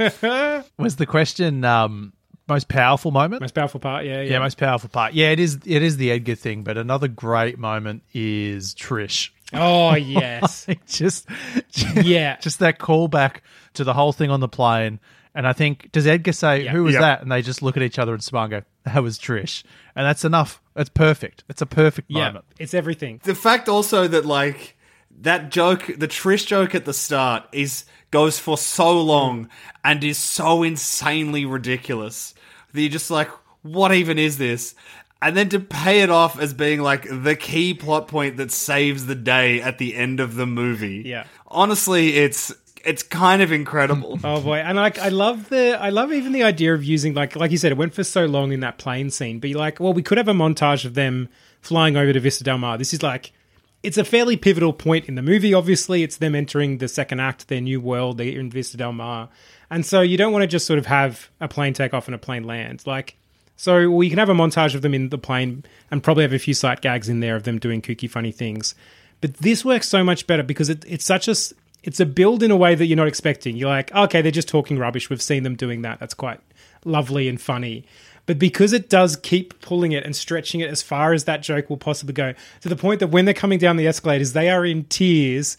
Was 0.77 0.95
the 0.95 1.05
question 1.05 1.65
um, 1.65 2.13
most 2.47 2.67
powerful 2.67 3.11
moment? 3.11 3.41
Most 3.41 3.55
powerful 3.55 3.79
part, 3.79 4.05
yeah, 4.05 4.21
yeah. 4.21 4.31
Yeah, 4.31 4.39
most 4.39 4.57
powerful 4.57 4.89
part. 4.89 5.13
Yeah, 5.13 5.29
it 5.31 5.39
is. 5.39 5.59
It 5.65 5.81
is 5.83 5.97
the 5.97 6.11
Edgar 6.11 6.35
thing, 6.35 6.63
but 6.63 6.77
another 6.77 7.07
great 7.07 7.57
moment 7.59 8.03
is 8.13 8.73
Trish 8.75 9.29
Oh 9.53 9.95
yes, 9.95 10.67
just 10.87 11.27
Yeah. 11.95 12.37
just 12.41 12.59
that 12.59 12.79
callback 12.79 13.37
to 13.73 13.83
the 13.83 13.93
whole 13.93 14.11
thing 14.13 14.29
on 14.29 14.39
the 14.39 14.47
plane. 14.49 14.99
And 15.35 15.47
I 15.47 15.53
think 15.53 15.91
does 15.91 16.07
Edgar 16.07 16.31
say 16.33 16.63
Yeah. 16.63 16.71
who 16.71 16.83
was 16.83 16.95
Yeah. 16.95 17.01
that? 17.01 17.21
And 17.21 17.31
they 17.31 17.41
just 17.41 17.61
look 17.61 17.77
at 17.77 17.83
each 17.83 17.99
other 17.99 18.13
and 18.13 18.23
smile 18.23 18.45
and 18.45 18.51
go, 18.51 18.61
"That 18.85 19.03
was 19.03 19.19
Trish," 19.19 19.63
and 19.95 20.05
that's 20.05 20.25
enough. 20.25 20.61
It's 20.75 20.89
perfect. 20.89 21.43
It's 21.49 21.61
a 21.61 21.65
perfect 21.65 22.09
yeah, 22.09 22.27
moment. 22.27 22.45
it's 22.59 22.73
everything. 22.73 23.19
The 23.23 23.35
fact 23.35 23.69
also 23.69 24.07
that 24.07 24.25
like 24.25 24.76
that 25.21 25.49
joke, 25.49 25.85
the 25.87 26.07
Trish 26.07 26.45
joke 26.45 26.75
at 26.75 26.85
the 26.85 26.93
start 26.93 27.43
is 27.51 27.85
goes 28.11 28.39
for 28.39 28.57
so 28.57 29.01
long 29.01 29.49
and 29.83 30.03
is 30.03 30.17
so 30.17 30.63
insanely 30.63 31.45
ridiculous 31.45 32.33
that 32.73 32.81
you're 32.81 32.89
just 32.89 33.11
like, 33.11 33.29
what 33.63 33.93
even 33.93 34.17
is 34.17 34.37
this? 34.37 34.75
And 35.21 35.35
then 35.35 35.49
to 35.49 35.59
pay 35.59 36.01
it 36.01 36.09
off 36.09 36.39
as 36.39 36.53
being 36.53 36.81
like 36.81 37.07
the 37.09 37.35
key 37.35 37.73
plot 37.73 38.07
point 38.07 38.37
that 38.37 38.51
saves 38.51 39.07
the 39.07 39.15
day 39.15 39.61
at 39.61 39.79
the 39.79 39.95
end 39.95 40.19
of 40.19 40.35
the 40.35 40.45
movie. 40.45 41.03
Yeah. 41.05 41.25
Honestly, 41.47 42.15
it's 42.15 42.53
it's 42.85 43.01
kind 43.03 43.41
of 43.41 43.51
incredible. 43.51 44.19
Oh 44.23 44.41
boy, 44.41 44.57
and 44.57 44.77
like 44.77 44.99
I 44.99 45.09
love 45.09 45.49
the 45.49 45.77
I 45.79 45.89
love 45.89 46.13
even 46.13 46.33
the 46.33 46.43
idea 46.43 46.73
of 46.73 46.83
using 46.83 47.15
like 47.15 47.35
like 47.35 47.49
you 47.49 47.57
said, 47.57 47.71
it 47.71 47.77
went 47.77 47.95
for 47.95 48.03
so 48.03 48.25
long 48.25 48.51
in 48.51 48.59
that 48.59 48.77
plane 48.77 49.09
scene. 49.09 49.39
But 49.39 49.49
you're 49.49 49.59
like, 49.59 49.79
well, 49.79 49.93
we 49.93 50.03
could 50.03 50.19
have 50.19 50.27
a 50.27 50.33
montage 50.33 50.85
of 50.85 50.93
them 50.93 51.29
flying 51.61 51.97
over 51.97 52.13
to 52.13 52.19
Vista 52.19 52.43
Del 52.43 52.59
Mar. 52.59 52.77
This 52.77 52.93
is 52.93 53.01
like 53.01 53.31
it's 53.83 53.97
a 53.97 54.03
fairly 54.03 54.37
pivotal 54.37 54.73
point 54.73 55.05
in 55.05 55.15
the 55.15 55.21
movie. 55.21 55.53
Obviously, 55.53 56.03
it's 56.03 56.17
them 56.17 56.35
entering 56.35 56.77
the 56.77 56.87
second 56.87 57.19
act, 57.19 57.47
their 57.47 57.61
new 57.61 57.79
world. 57.79 58.17
They're 58.17 58.39
in 58.39 58.49
Vista 58.49 58.77
Del 58.77 58.93
Mar, 58.93 59.29
and 59.69 59.85
so 59.85 60.01
you 60.01 60.17
don't 60.17 60.31
want 60.31 60.43
to 60.43 60.47
just 60.47 60.65
sort 60.65 60.79
of 60.79 60.85
have 60.87 61.29
a 61.39 61.47
plane 61.47 61.73
take 61.73 61.93
off 61.93 62.07
and 62.07 62.15
a 62.15 62.19
plane 62.19 62.43
land. 62.43 62.83
Like, 62.85 63.15
so 63.55 64.01
you 64.01 64.09
can 64.09 64.19
have 64.19 64.29
a 64.29 64.33
montage 64.33 64.75
of 64.75 64.81
them 64.81 64.93
in 64.93 65.09
the 65.09 65.17
plane 65.17 65.63
and 65.89 66.03
probably 66.03 66.23
have 66.23 66.33
a 66.33 66.39
few 66.39 66.53
sight 66.53 66.81
gags 66.81 67.09
in 67.09 67.19
there 67.19 67.35
of 67.35 67.43
them 67.43 67.59
doing 67.59 67.81
kooky, 67.81 68.09
funny 68.09 68.31
things. 68.31 68.75
But 69.19 69.35
this 69.35 69.65
works 69.65 69.89
so 69.89 70.03
much 70.03 70.27
better 70.27 70.43
because 70.43 70.69
it, 70.69 70.85
it's 70.87 71.05
such 71.05 71.27
a 71.27 71.35
it's 71.83 71.99
a 71.99 72.05
build 72.05 72.43
in 72.43 72.51
a 72.51 72.55
way 72.55 72.75
that 72.75 72.85
you're 72.85 72.97
not 72.97 73.07
expecting. 73.07 73.55
You're 73.55 73.69
like, 73.69 73.93
okay, 73.93 74.21
they're 74.21 74.31
just 74.31 74.47
talking 74.47 74.77
rubbish. 74.77 75.09
We've 75.09 75.21
seen 75.21 75.43
them 75.43 75.55
doing 75.55 75.83
that. 75.83 75.99
That's 75.99 76.13
quite 76.13 76.39
lovely 76.85 77.27
and 77.27 77.39
funny. 77.39 77.85
But 78.27 78.37
because 78.37 78.73
it 78.73 78.89
does 78.89 79.15
keep 79.15 79.59
pulling 79.61 79.93
it 79.93 80.05
and 80.05 80.15
stretching 80.15 80.59
it 80.59 80.69
as 80.69 80.83
far 80.83 81.13
as 81.13 81.23
that 81.23 81.41
joke 81.41 81.69
will 81.69 81.77
possibly 81.77 82.13
go, 82.13 82.33
to 82.61 82.69
the 82.69 82.75
point 82.75 82.99
that 82.99 83.07
when 83.07 83.25
they're 83.25 83.33
coming 83.33 83.57
down 83.57 83.77
the 83.77 83.87
escalators, 83.87 84.33
they 84.33 84.49
are 84.49 84.63
in 84.65 84.83
tears. 84.83 85.57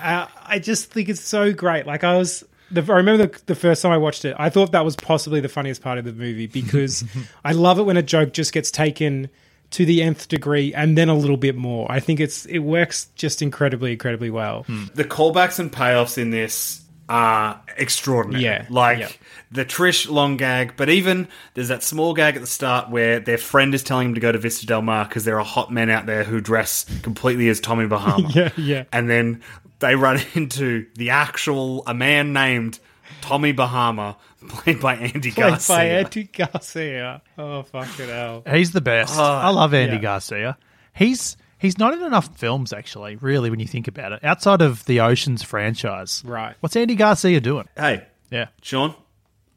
Uh, 0.00 0.26
I 0.46 0.60
just 0.60 0.90
think 0.90 1.08
it's 1.08 1.20
so 1.20 1.52
great. 1.52 1.86
Like 1.86 2.04
I 2.04 2.16
was, 2.16 2.44
the, 2.70 2.82
I 2.90 2.96
remember 2.96 3.26
the, 3.26 3.40
the 3.46 3.54
first 3.56 3.82
time 3.82 3.90
I 3.90 3.98
watched 3.98 4.24
it, 4.24 4.34
I 4.38 4.48
thought 4.48 4.72
that 4.72 4.84
was 4.84 4.96
possibly 4.96 5.40
the 5.40 5.48
funniest 5.48 5.82
part 5.82 5.98
of 5.98 6.04
the 6.04 6.12
movie 6.12 6.46
because 6.46 7.04
I 7.44 7.52
love 7.52 7.78
it 7.80 7.82
when 7.82 7.96
a 7.96 8.02
joke 8.02 8.32
just 8.32 8.52
gets 8.52 8.70
taken 8.70 9.28
to 9.70 9.84
the 9.84 10.02
nth 10.02 10.28
degree 10.28 10.72
and 10.72 10.96
then 10.96 11.08
a 11.08 11.14
little 11.14 11.36
bit 11.36 11.56
more. 11.56 11.90
I 11.90 11.98
think 11.98 12.20
it's 12.20 12.46
it 12.46 12.60
works 12.60 13.08
just 13.16 13.42
incredibly, 13.42 13.90
incredibly 13.92 14.30
well. 14.30 14.64
the 14.94 15.04
callbacks 15.04 15.58
and 15.58 15.72
payoffs 15.72 16.16
in 16.16 16.30
this 16.30 16.83
are 17.08 17.60
extraordinary. 17.76 18.44
Yeah, 18.44 18.66
Like 18.70 18.98
yeah. 18.98 19.08
the 19.50 19.64
Trish 19.64 20.08
long 20.10 20.36
gag, 20.36 20.74
but 20.76 20.88
even 20.88 21.28
there's 21.54 21.68
that 21.68 21.82
small 21.82 22.14
gag 22.14 22.36
at 22.36 22.40
the 22.40 22.46
start 22.46 22.90
where 22.90 23.20
their 23.20 23.38
friend 23.38 23.74
is 23.74 23.82
telling 23.82 24.08
them 24.08 24.14
to 24.14 24.20
go 24.20 24.32
to 24.32 24.38
Vista 24.38 24.64
Del 24.66 24.80
Mar 24.82 25.04
because 25.04 25.24
there 25.24 25.38
are 25.38 25.44
hot 25.44 25.70
men 25.72 25.90
out 25.90 26.06
there 26.06 26.24
who 26.24 26.40
dress 26.40 26.86
completely 27.02 27.48
as 27.48 27.60
Tommy 27.60 27.86
Bahama. 27.86 28.28
Yeah, 28.34 28.50
yeah. 28.56 28.84
And 28.92 29.08
then 29.10 29.42
they 29.80 29.96
run 29.96 30.20
into 30.34 30.86
the 30.94 31.10
actual 31.10 31.82
a 31.86 31.92
man 31.94 32.32
named 32.32 32.78
Tommy 33.20 33.52
Bahama, 33.52 34.16
played 34.48 34.80
by 34.80 34.96
Andy 34.96 35.30
Played 35.30 35.36
Garcia. 35.50 35.76
by 35.76 35.84
Andy 35.84 36.24
Garcia. 36.24 37.22
Oh 37.38 37.62
fucking 37.62 38.08
hell! 38.08 38.42
He's 38.50 38.72
the 38.72 38.80
best. 38.80 39.14
Oh, 39.18 39.22
I 39.22 39.50
love 39.50 39.72
Andy 39.74 39.96
yeah. 39.96 40.00
Garcia. 40.02 40.58
He's 40.94 41.36
he's 41.64 41.78
not 41.78 41.92
in 41.94 42.02
enough 42.02 42.36
films 42.36 42.72
actually. 42.72 43.16
Really, 43.16 43.50
when 43.50 43.60
you 43.60 43.66
think 43.66 43.88
about 43.88 44.12
it, 44.12 44.22
outside 44.24 44.62
of 44.62 44.84
the 44.84 45.00
Ocean's 45.00 45.42
franchise, 45.42 46.22
Right. 46.24 46.54
What's 46.60 46.76
Andy 46.76 46.94
Garcia 46.94 47.40
doing? 47.40 47.68
Hey, 47.76 48.06
Yeah, 48.30 48.48
Sean, 48.62 48.94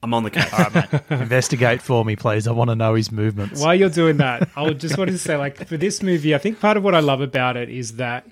I'm 0.04 0.14
on 0.14 0.24
the 0.24 0.32
case. 0.32 0.52
investigate 1.10 1.82
for 1.82 2.06
me, 2.06 2.16
please. 2.16 2.48
I 2.48 2.52
want 2.52 2.70
to 2.70 2.76
know 2.76 2.94
his 2.94 3.12
movements. 3.12 3.62
While 3.62 3.76
you're 3.76 3.90
doing 3.90 4.18
that, 4.18 4.50
I 4.56 4.62
would 4.64 4.80
just 4.80 4.98
wanted 4.98 5.12
to 5.14 5.18
say, 5.18 5.38
like, 5.38 5.68
for 5.68 5.78
this 5.78 6.04
movie, 6.04 6.36
I 6.36 6.38
think 6.38 6.60
part 6.60 6.78
of 6.78 6.84
what 6.84 6.94
I 6.96 7.00
love 7.00 7.22
about 7.22 7.58
it 7.58 7.70
is 7.70 7.96
that 7.96 8.28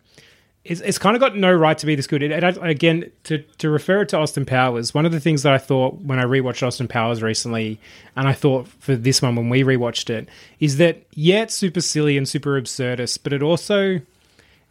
it's, 0.65 0.81
it's 0.81 0.97
kind 0.97 1.15
of 1.15 1.19
got 1.19 1.35
no 1.37 1.53
right 1.53 1.77
to 1.77 1.85
be 1.85 1.93
this 1.93 2.07
good. 2.07 2.23
And 2.23 2.57
again, 2.57 3.11
to, 3.25 3.37
to 3.59 3.69
refer 3.69 4.01
it 4.01 4.09
to 4.09 4.17
Austin 4.17 4.45
Powers, 4.45 4.95
one 4.95 5.05
of 5.05 5.11
the 5.11 5.19
things 5.19 5.43
that 5.43 5.53
I 5.53 5.59
thought 5.59 5.99
when 6.01 6.17
I 6.17 6.23
rewatched 6.23 6.65
Austin 6.65 6.87
Powers 6.87 7.21
recently, 7.21 7.79
and 8.15 8.27
I 8.27 8.33
thought 8.33 8.67
for 8.67 8.95
this 8.95 9.21
one 9.21 9.35
when 9.35 9.49
we 9.49 9.63
rewatched 9.63 10.09
it, 10.09 10.27
is 10.59 10.77
that 10.77 11.03
yeah, 11.11 11.43
it's 11.43 11.53
super 11.53 11.81
silly 11.81 12.17
and 12.17 12.27
super 12.27 12.59
absurdist, 12.59 13.19
but 13.23 13.31
it 13.31 13.43
also 13.43 14.01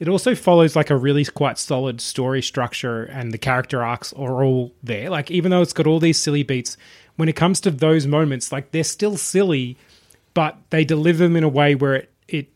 it 0.01 0.09
also 0.09 0.35
follows 0.35 0.75
like 0.75 0.91
a 0.91 0.97
really 0.97 1.25
quite 1.25 1.59
solid 1.59 2.01
story 2.01 2.43
structure 2.43 3.05
and 3.05 3.31
the 3.31 3.39
character 3.39 3.83
arcs 3.83 4.13
are 4.15 4.43
all 4.43 4.73
there 4.83 5.09
like 5.09 5.31
even 5.31 5.53
though 5.53 5.63
it's 5.63 5.73
got 5.73 5.87
all 5.87 6.01
these 6.01 6.21
silly 6.21 6.43
beats 6.43 6.77
when 7.15 7.29
it 7.29 7.37
comes 7.37 7.61
to 7.61 7.71
those 7.71 8.05
moments 8.05 8.51
like 8.51 8.73
they're 8.73 8.83
still 8.83 9.17
silly 9.17 9.79
but 10.35 10.59
they 10.71 10.85
deliver 10.85 11.23
them 11.23 11.37
in 11.37 11.45
a 11.45 11.49
way 11.49 11.77
where 11.77 11.95
it, 11.95 12.13
it 12.27 12.49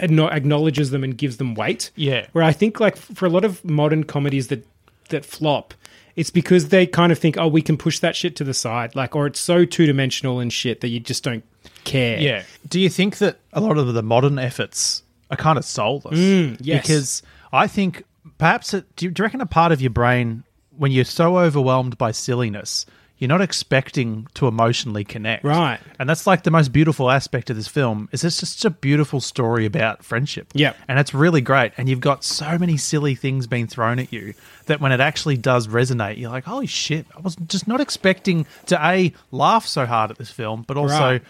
acknowledges 0.00 0.90
them 0.90 1.04
and 1.04 1.16
gives 1.16 1.36
them 1.36 1.54
weight 1.54 1.90
Yeah. 1.96 2.26
where 2.32 2.44
i 2.44 2.52
think 2.52 2.80
like 2.80 2.96
for 2.96 3.26
a 3.26 3.28
lot 3.30 3.44
of 3.44 3.64
modern 3.64 4.04
comedies 4.04 4.48
that 4.48 4.66
that 5.10 5.24
flop 5.24 5.74
it's 6.16 6.30
because 6.30 6.68
they 6.68 6.86
kind 6.86 7.12
of 7.12 7.18
think 7.18 7.36
oh 7.38 7.46
we 7.48 7.62
can 7.62 7.76
push 7.76 7.98
that 8.00 8.16
shit 8.16 8.34
to 8.36 8.44
the 8.44 8.54
side 8.54 8.94
like 8.96 9.14
or 9.16 9.26
it's 9.26 9.40
so 9.40 9.64
two-dimensional 9.64 10.40
and 10.40 10.52
shit 10.52 10.80
that 10.80 10.88
you 10.88 11.00
just 11.00 11.22
don't 11.24 11.44
care 11.84 12.18
Yeah. 12.18 12.42
Do 12.68 12.80
you 12.80 12.88
think 12.88 13.18
that 13.18 13.38
a 13.52 13.60
lot 13.60 13.78
of 13.78 13.92
the 13.94 14.02
modern 14.02 14.38
efforts 14.38 15.02
are 15.30 15.36
kind 15.36 15.58
of 15.58 15.64
soulless? 15.64 16.18
Mm, 16.18 16.56
yes. 16.60 16.82
Because 16.82 17.22
I 17.52 17.66
think 17.66 18.04
perhaps 18.38 18.72
it, 18.74 18.84
do, 18.96 19.06
you, 19.06 19.10
do 19.10 19.22
you 19.22 19.24
reckon 19.24 19.40
a 19.40 19.46
part 19.46 19.70
of 19.72 19.80
your 19.82 19.90
brain, 19.90 20.44
when 20.76 20.92
you're 20.92 21.04
so 21.04 21.38
overwhelmed 21.38 21.96
by 21.98 22.10
silliness, 22.10 22.86
you're 23.24 23.28
not 23.30 23.40
expecting 23.40 24.26
to 24.34 24.46
emotionally 24.46 25.02
connect? 25.02 25.44
Right. 25.44 25.78
And 25.98 26.08
that's 26.08 26.26
like 26.26 26.42
the 26.42 26.50
most 26.50 26.72
beautiful 26.72 27.10
aspect 27.10 27.48
of 27.48 27.56
this 27.56 27.66
film 27.68 28.08
is 28.12 28.22
it's 28.22 28.38
just 28.40 28.64
a 28.64 28.70
beautiful 28.70 29.20
story 29.20 29.64
about 29.64 30.04
friendship. 30.04 30.48
Yeah. 30.52 30.74
And 30.86 30.98
it's 30.98 31.14
really 31.14 31.40
great. 31.40 31.72
And 31.78 31.88
you've 31.88 32.00
got 32.00 32.22
so 32.22 32.58
many 32.58 32.76
silly 32.76 33.14
things 33.14 33.46
being 33.46 33.66
thrown 33.66 33.98
at 33.98 34.12
you 34.12 34.34
that 34.66 34.80
when 34.80 34.92
it 34.92 35.00
actually 35.00 35.36
does 35.38 35.66
resonate, 35.68 36.18
you're 36.18 36.30
like, 36.30 36.44
holy 36.44 36.66
shit, 36.66 37.06
I 37.16 37.20
was 37.20 37.36
just 37.36 37.66
not 37.66 37.80
expecting 37.80 38.44
to 38.66 38.86
A, 38.86 39.12
laugh 39.30 39.66
so 39.66 39.86
hard 39.86 40.10
at 40.10 40.18
this 40.18 40.30
film, 40.30 40.64
but 40.68 40.76
also 40.76 40.94
Right. 41.12 41.22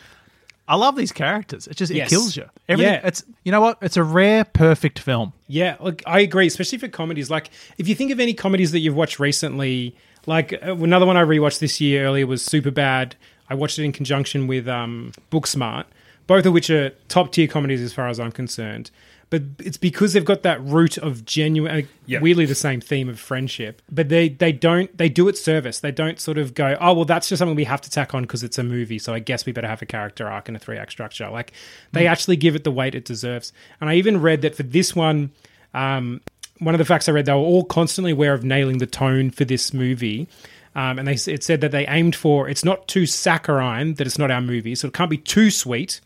I 0.66 0.76
love 0.76 0.96
these 0.96 1.12
characters. 1.12 1.66
It 1.66 1.76
just 1.76 1.92
Yes. 1.92 2.08
it 2.08 2.10
kills 2.10 2.36
you. 2.36 2.46
Everything 2.68 2.94
Yeah. 2.94 3.06
it's 3.06 3.22
you 3.44 3.52
know 3.52 3.60
what? 3.60 3.78
It's 3.82 3.98
a 3.98 4.02
rare 4.02 4.44
perfect 4.44 4.98
film. 4.98 5.34
Yeah, 5.46 5.76
look, 5.78 6.02
I 6.06 6.20
agree, 6.20 6.46
especially 6.46 6.78
for 6.78 6.88
comedies. 6.88 7.30
Like, 7.30 7.50
if 7.76 7.86
you 7.86 7.94
think 7.94 8.10
of 8.10 8.18
any 8.18 8.32
comedies 8.32 8.72
that 8.72 8.78
you've 8.78 8.96
watched 8.96 9.18
recently, 9.20 9.94
like 10.26 10.52
uh, 10.52 10.74
another 10.76 11.06
one 11.06 11.16
I 11.16 11.22
rewatched 11.22 11.58
this 11.60 11.80
year 11.80 12.04
earlier 12.06 12.26
was 12.26 12.42
Super 12.44 12.70
Bad. 12.70 13.16
I 13.48 13.54
watched 13.54 13.78
it 13.78 13.84
in 13.84 13.92
conjunction 13.92 14.46
with 14.46 14.66
um, 14.68 15.12
Booksmart, 15.30 15.84
both 16.26 16.46
of 16.46 16.52
which 16.52 16.70
are 16.70 16.90
top 17.08 17.32
tier 17.32 17.46
comedies 17.46 17.80
as 17.82 17.92
far 17.92 18.08
as 18.08 18.18
I'm 18.18 18.32
concerned. 18.32 18.90
But 19.30 19.42
it's 19.58 19.76
because 19.78 20.12
they've 20.12 20.24
got 20.24 20.42
that 20.44 20.62
root 20.64 20.96
of 20.98 21.24
genuine, 21.24 21.88
Yeah. 22.06 22.20
weirdly 22.20 22.46
the 22.46 22.54
same 22.54 22.80
theme 22.80 23.08
of 23.08 23.18
friendship. 23.18 23.82
But 23.90 24.08
they 24.08 24.28
they 24.28 24.52
don't 24.52 24.96
they 24.96 25.08
do 25.08 25.26
it 25.28 25.36
service. 25.36 25.80
They 25.80 25.90
don't 25.90 26.20
sort 26.20 26.38
of 26.38 26.54
go, 26.54 26.76
oh 26.80 26.92
well, 26.92 27.04
that's 27.04 27.28
just 27.28 27.38
something 27.40 27.56
we 27.56 27.64
have 27.64 27.80
to 27.80 27.90
tack 27.90 28.14
on 28.14 28.22
because 28.22 28.44
it's 28.44 28.58
a 28.58 28.62
movie. 28.62 28.98
So 28.98 29.12
I 29.12 29.18
guess 29.18 29.44
we 29.44 29.52
better 29.52 29.66
have 29.66 29.82
a 29.82 29.86
character 29.86 30.28
arc 30.28 30.46
and 30.48 30.56
a 30.56 30.60
three 30.60 30.76
act 30.78 30.92
structure. 30.92 31.28
Like 31.30 31.52
they 31.92 32.06
actually 32.06 32.36
give 32.36 32.54
it 32.54 32.64
the 32.64 32.70
weight 32.70 32.94
it 32.94 33.04
deserves. 33.04 33.52
And 33.80 33.90
I 33.90 33.94
even 33.94 34.20
read 34.20 34.42
that 34.42 34.54
for 34.54 34.62
this 34.62 34.94
one, 34.94 35.32
um, 35.72 36.20
one 36.64 36.74
of 36.74 36.78
the 36.78 36.84
facts 36.84 37.08
I 37.08 37.12
read, 37.12 37.26
they 37.26 37.32
were 37.32 37.38
all 37.38 37.64
constantly 37.64 38.12
aware 38.12 38.32
of 38.32 38.44
nailing 38.44 38.78
the 38.78 38.86
tone 38.86 39.30
for 39.30 39.44
this 39.44 39.72
movie. 39.72 40.28
Um, 40.74 40.98
and 40.98 41.06
they 41.06 41.14
it 41.32 41.44
said 41.44 41.60
that 41.60 41.70
they 41.70 41.86
aimed 41.86 42.16
for 42.16 42.48
it's 42.48 42.64
not 42.64 42.88
too 42.88 43.06
saccharine 43.06 43.94
that 43.94 44.06
it's 44.06 44.18
not 44.18 44.30
our 44.30 44.40
movie, 44.40 44.74
so 44.74 44.88
it 44.88 44.94
can't 44.94 45.10
be 45.10 45.18
too 45.18 45.50
sweet, 45.50 46.00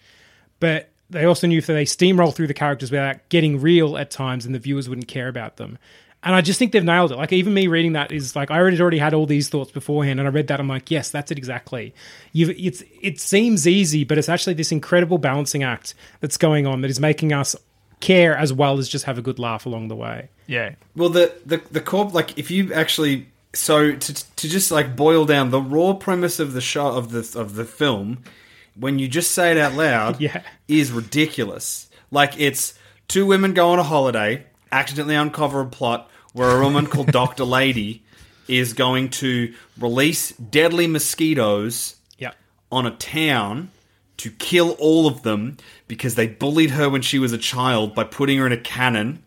but 0.61 0.91
they 1.09 1.25
also 1.25 1.47
knew 1.47 1.59
if 1.59 1.67
they 1.67 1.85
steamroll 1.85 2.35
through 2.35 2.49
the 2.49 2.55
characters 2.55 2.91
without 2.91 3.27
getting 3.31 3.61
real 3.61 3.97
at 3.97 4.11
times, 4.11 4.45
and 4.45 4.55
the 4.55 4.59
viewers 4.59 4.87
wouldn't 4.89 5.09
care 5.09 5.29
about 5.29 5.57
them. 5.57 5.79
And 6.23 6.35
I 6.35 6.41
just 6.41 6.59
think 6.59 6.73
they've 6.73 6.85
nailed 6.85 7.13
it. 7.13 7.17
Like 7.17 7.33
even 7.33 7.55
me 7.55 7.69
reading 7.69 7.93
that 7.93 8.13
is 8.13 8.35
like 8.37 8.51
I 8.51 8.59
already 8.59 8.79
already 8.81 8.99
had 8.99 9.15
all 9.15 9.25
these 9.25 9.49
thoughts 9.49 9.71
beforehand, 9.71 10.19
and 10.21 10.29
I 10.29 10.33
read 10.33 10.49
that 10.49 10.61
I'm 10.61 10.69
like, 10.69 10.91
yes, 10.91 11.11
that's 11.11 11.31
it 11.31 11.39
exactly. 11.39 11.95
You, 12.33 12.55
it's 12.59 12.83
it 13.01 13.21
seems 13.21 13.67
easy, 13.67 14.05
but 14.05 14.19
it's 14.19 14.29
actually 14.29 14.55
this 14.55 14.73
incredible 14.73 15.17
balancing 15.17 15.63
act 15.63 15.95
that's 16.21 16.37
going 16.37 16.67
on 16.67 16.83
that 16.83 16.91
is 16.91 17.01
making 17.01 17.33
us 17.33 17.57
care 18.01 18.37
as 18.37 18.53
well 18.53 18.79
as 18.79 18.89
just 18.89 19.05
have 19.07 19.19
a 19.19 19.23
good 19.23 19.39
laugh 19.39 19.67
along 19.67 19.89
the 19.89 19.97
way. 19.97 20.29
Yeah. 20.47 20.75
Well, 20.97 21.09
the 21.09 21.33
the 21.45 21.59
the 21.71 21.81
core 21.81 22.07
like 22.11 22.39
if 22.39 22.51
you 22.51 22.73
actually 22.73 23.27
so 23.55 23.95
to 23.97 24.37
to 24.37 24.49
just 24.49 24.71
like 24.71 24.95
boil 24.97 25.25
down 25.25 25.51
the 25.51 25.61
raw 25.61 25.95
premise 25.95 26.39
of 26.39 26.53
the 26.53 26.61
show 26.61 26.89
of 26.89 27.11
the 27.11 27.39
of 27.39 27.55
the 27.55 27.65
film, 27.65 28.23
when 28.75 28.99
you 28.99 29.09
just 29.09 29.33
say 29.33 29.51
it 29.51 29.59
out 29.59 29.75
loud, 29.75 30.21
Yeah. 30.21 30.43
is 30.69 30.91
ridiculous. 30.93 31.89
Like 32.11 32.39
it's 32.41 32.75
two 33.09 33.27
women 33.27 33.53
go 33.55 33.71
on 33.71 33.79
a 33.79 33.83
holiday, 33.83 34.47
accidentally 34.73 35.15
uncover 35.15 35.61
a 35.61 35.67
plot 35.67 36.11
where 36.33 36.51
a 36.51 36.65
woman 36.65 36.87
called 36.87 37.07
Doctor 37.13 37.45
Lady 37.45 38.03
is 38.47 38.73
going 38.73 39.11
to 39.11 39.53
release 39.79 40.31
deadly 40.33 40.87
mosquitoes 40.87 41.97
Yeah. 42.19 42.33
on 42.73 42.87
a 42.87 42.91
town 42.93 43.71
to 44.19 44.31
kill 44.31 44.71
all 44.79 45.07
of 45.07 45.23
them 45.23 45.59
because 45.89 46.15
they 46.15 46.27
bullied 46.29 46.71
her 46.71 46.89
when 46.89 47.03
she 47.03 47.19
was 47.19 47.33
a 47.33 47.39
child 47.39 47.95
by 47.95 48.05
putting 48.05 48.39
her 48.39 48.47
in 48.47 48.53
a 48.53 48.57
cannon 48.59 49.23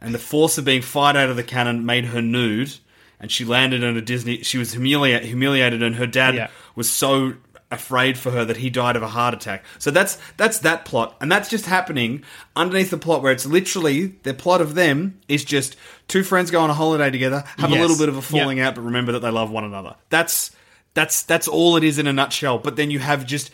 and 0.00 0.14
the 0.14 0.18
force 0.18 0.56
of 0.56 0.64
being 0.64 0.82
fired 0.82 1.16
out 1.16 1.28
of 1.28 1.36
the 1.36 1.42
cannon 1.42 1.84
made 1.84 2.06
her 2.06 2.22
nude, 2.22 2.72
and 3.20 3.30
she 3.30 3.44
landed 3.44 3.82
on 3.82 3.96
a 3.96 4.00
Disney. 4.00 4.42
She 4.44 4.56
was 4.56 4.74
humilia- 4.74 5.20
humiliated, 5.22 5.82
and 5.82 5.96
her 5.96 6.06
dad 6.06 6.34
Yeah. 6.36 6.48
was 6.76 6.88
so 6.88 7.34
afraid 7.70 8.16
for 8.16 8.30
her 8.30 8.44
that 8.46 8.56
he 8.58 8.70
died 8.70 8.94
of 8.96 9.02
a 9.02 9.08
heart 9.08 9.34
attack. 9.34 9.62
So 9.80 9.90
that's 9.90 10.16
that's 10.36 10.60
that 10.60 10.84
plot, 10.84 11.16
and 11.20 11.30
that's 11.30 11.50
just 11.50 11.66
happening 11.66 12.22
underneath 12.54 12.90
the 12.90 12.96
plot 12.98 13.20
where 13.20 13.32
it's 13.32 13.44
literally 13.44 14.14
the 14.22 14.32
plot 14.32 14.60
of 14.60 14.74
them 14.76 15.18
is 15.26 15.44
just 15.44 15.76
two 16.06 16.22
friends 16.22 16.50
go 16.52 16.60
on 16.60 16.70
a 16.70 16.74
holiday 16.74 17.10
together, 17.10 17.42
have 17.58 17.72
a 17.72 17.74
little 17.74 17.98
bit 17.98 18.08
of 18.08 18.14
a 18.14 18.18
Yep. 18.18 18.24
falling 18.24 18.60
out, 18.60 18.74
but 18.76 18.82
remember 18.82 19.10
that 19.12 19.20
they 19.20 19.30
love 19.30 19.50
one 19.50 19.64
another. 19.64 19.96
That's 20.08 20.52
that's 20.94 21.24
that's 21.24 21.48
all 21.48 21.76
it 21.76 21.82
is 21.84 21.98
in 21.98 22.06
a 22.06 22.12
nutshell. 22.12 22.58
But 22.58 22.76
then 22.76 22.90
you 22.92 23.00
have 23.00 23.26
just 23.26 23.50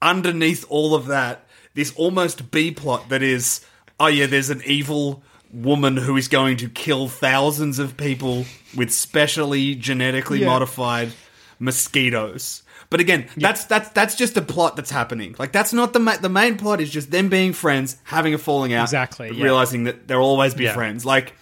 underneath 0.00 0.64
all 0.68 0.94
of 0.94 1.06
that 1.06 1.44
this 1.78 1.94
almost 1.94 2.50
B 2.50 2.72
plot 2.72 3.08
that 3.08 3.22
is, 3.22 3.64
oh 4.00 4.08
yeah, 4.08 4.26
there's 4.26 4.50
an 4.50 4.62
evil 4.66 5.22
woman 5.52 5.96
who 5.96 6.16
is 6.16 6.26
going 6.26 6.56
to 6.56 6.68
kill 6.68 7.06
thousands 7.06 7.78
of 7.78 7.96
people 7.96 8.46
with 8.76 8.92
specially 8.92 9.76
genetically 9.76 10.40
Yeah. 10.40 10.46
modified 10.46 11.12
mosquitoes. 11.60 12.64
But 12.90 12.98
again, 12.98 13.28
that's 13.36 13.64
that's 13.66 13.90
that's 13.90 14.16
just 14.16 14.36
a 14.36 14.42
plot 14.42 14.74
that's 14.74 14.90
happening. 14.90 15.36
Like 15.38 15.52
that's 15.52 15.72
not 15.72 15.92
the 15.92 16.00
ma- 16.00 16.16
the 16.16 16.28
main 16.28 16.56
plot 16.56 16.80
is 16.80 16.90
just 16.90 17.12
them 17.12 17.28
being 17.28 17.52
friends, 17.52 17.96
having 18.02 18.34
a 18.34 18.38
falling 18.38 18.72
out, 18.72 18.82
Exactly, 18.82 19.30
yeah. 19.32 19.44
realizing 19.44 19.84
that 19.84 20.08
they'll 20.08 20.18
always 20.18 20.54
be 20.54 20.64
Yeah. 20.64 20.74
friends. 20.74 21.06
Like 21.06 21.34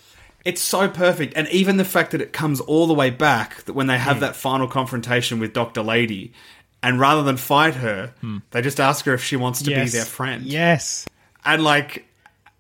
it's 0.45 0.61
so 0.61 0.87
perfect, 0.87 1.33
and 1.35 1.49
even 1.49 1.79
the 1.79 1.85
fact 1.85 2.11
that 2.11 2.21
it 2.21 2.35
comes 2.35 2.61
all 2.61 2.87
the 2.87 2.95
way 2.95 3.09
back 3.09 3.63
that 3.65 3.73
when 3.73 3.87
they 3.87 3.97
have 3.97 4.17
hmm. 4.17 4.21
that 4.21 4.37
final 4.37 4.69
confrontation 4.69 5.39
with 5.39 5.55
Doctor 5.55 5.83
Lady, 5.83 6.33
and 6.87 7.01
rather 7.01 7.23
than 7.23 7.37
fight 7.37 7.75
her, 7.75 8.13
they 8.53 8.63
just 8.63 8.81
ask 8.81 9.05
her 9.07 9.15
if 9.15 9.23
she 9.25 9.37
wants 9.37 9.61
to 9.63 9.71
Hmm. 9.73 9.79
Yes. 9.81 9.93
be 9.93 9.99
their 9.99 10.07
friend. 10.07 10.43
Yes. 10.45 11.07
and 11.45 11.63
like. 11.65 12.05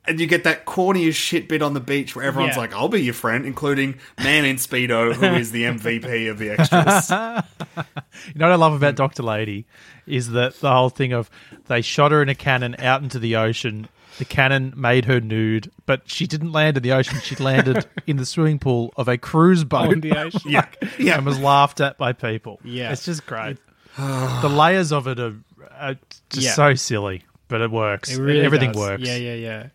And 0.09 0.21
you 0.21 0.29
get 0.29 0.45
that 0.45 0.67
corny 0.67 1.09
as 1.09 1.17
shit 1.17 1.49
bit 1.49 1.63
on 1.63 1.75
the 1.75 1.81
beach 1.81 2.15
where 2.15 2.25
everyone's 2.25 2.55
Yeah. 2.55 2.61
like, 2.61 2.73
"I'll 2.73 2.87
be 2.87 3.03
your 3.03 3.13
friend," 3.13 3.45
including 3.45 3.97
Man 4.23 4.45
in 4.45 4.55
Speedo, 4.55 5.13
who 5.13 5.25
is 5.35 5.51
the 5.51 5.65
MVP 5.65 6.29
of 6.31 6.39
the 6.39 6.51
extras. 6.51 7.11
You 7.81 8.39
know 8.39 8.47
what 8.47 8.53
I 8.53 8.55
love 8.55 8.73
about 8.75 8.95
Doctor 8.95 9.23
Lady 9.25 9.67
is 10.07 10.31
that 10.31 10.61
the 10.61 10.71
whole 10.73 10.91
thing 10.91 11.13
of 11.13 11.29
they 11.67 11.81
shot 11.83 12.13
her 12.13 12.23
in 12.23 12.29
a 12.29 12.37
cannon 12.37 12.77
out 12.79 13.03
into 13.03 13.19
the 13.19 13.35
ocean. 13.35 13.89
The 14.19 14.25
cannon 14.25 14.73
made 14.77 15.05
her 15.07 15.21
nude, 15.21 15.71
but 15.87 16.03
she 16.09 16.27
didn't 16.29 16.53
land 16.53 16.77
in 16.77 16.83
the 16.85 16.93
ocean. 16.93 17.19
She 17.21 17.35
landed 17.37 17.85
in 18.07 18.17
the 18.17 18.25
swimming 18.25 18.59
pool 18.61 18.93
of 18.97 19.09
a 19.09 19.19
cruise 19.19 19.65
boat. 19.65 19.89
On 19.93 20.01
the 20.01 20.17
ocean. 20.19 20.41
yeah, 20.51 20.67
yeah. 20.99 21.17
and 21.17 21.27
was 21.27 21.39
laughed 21.41 21.81
at 21.81 21.99
by 21.99 22.13
people. 22.13 22.61
Yeah. 22.65 22.93
it's 22.93 23.05
just 23.05 23.27
great. 23.27 23.59
the 24.43 24.49
layers 24.49 24.93
of 24.93 25.07
it 25.07 25.19
are, 25.19 25.35
are 25.79 25.97
just 26.31 26.47
Yeah. 26.47 26.53
so 26.55 26.75
silly, 26.75 27.25
but 27.49 27.61
it 27.61 27.71
works. 27.71 28.11
It 28.13 28.21
really 28.21 28.43
Everything 28.43 28.73
does. 28.73 28.81
works. 28.81 29.03
Yeah, 29.03 29.17
yeah, 29.17 29.35
yeah. 29.35 29.67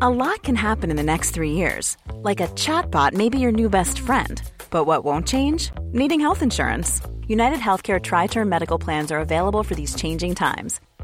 A 0.00 0.10
lot 0.10 0.42
can 0.42 0.56
happen 0.56 0.90
in 0.90 0.96
the 0.96 1.02
next 1.02 1.30
three 1.30 1.52
years. 1.52 1.96
Like 2.14 2.40
a 2.40 2.48
chatbot 2.48 3.12
may 3.12 3.28
be 3.28 3.38
your 3.38 3.52
new 3.52 3.68
best 3.68 3.98
friend. 4.00 4.42
But 4.70 4.84
what 4.84 5.04
won't 5.04 5.26
change? 5.28 5.70
Needing 5.92 6.18
health 6.20 6.42
insurance. 6.42 7.00
United 7.28 7.60
Healthcare 7.60 8.00
TriTerm 8.00 8.48
Medical 8.48 8.78
Plans 8.78 9.12
are 9.12 9.20
available 9.20 9.62
for 9.62 9.74
these 9.74 9.94
changing 9.94 10.34
times. 10.34 10.80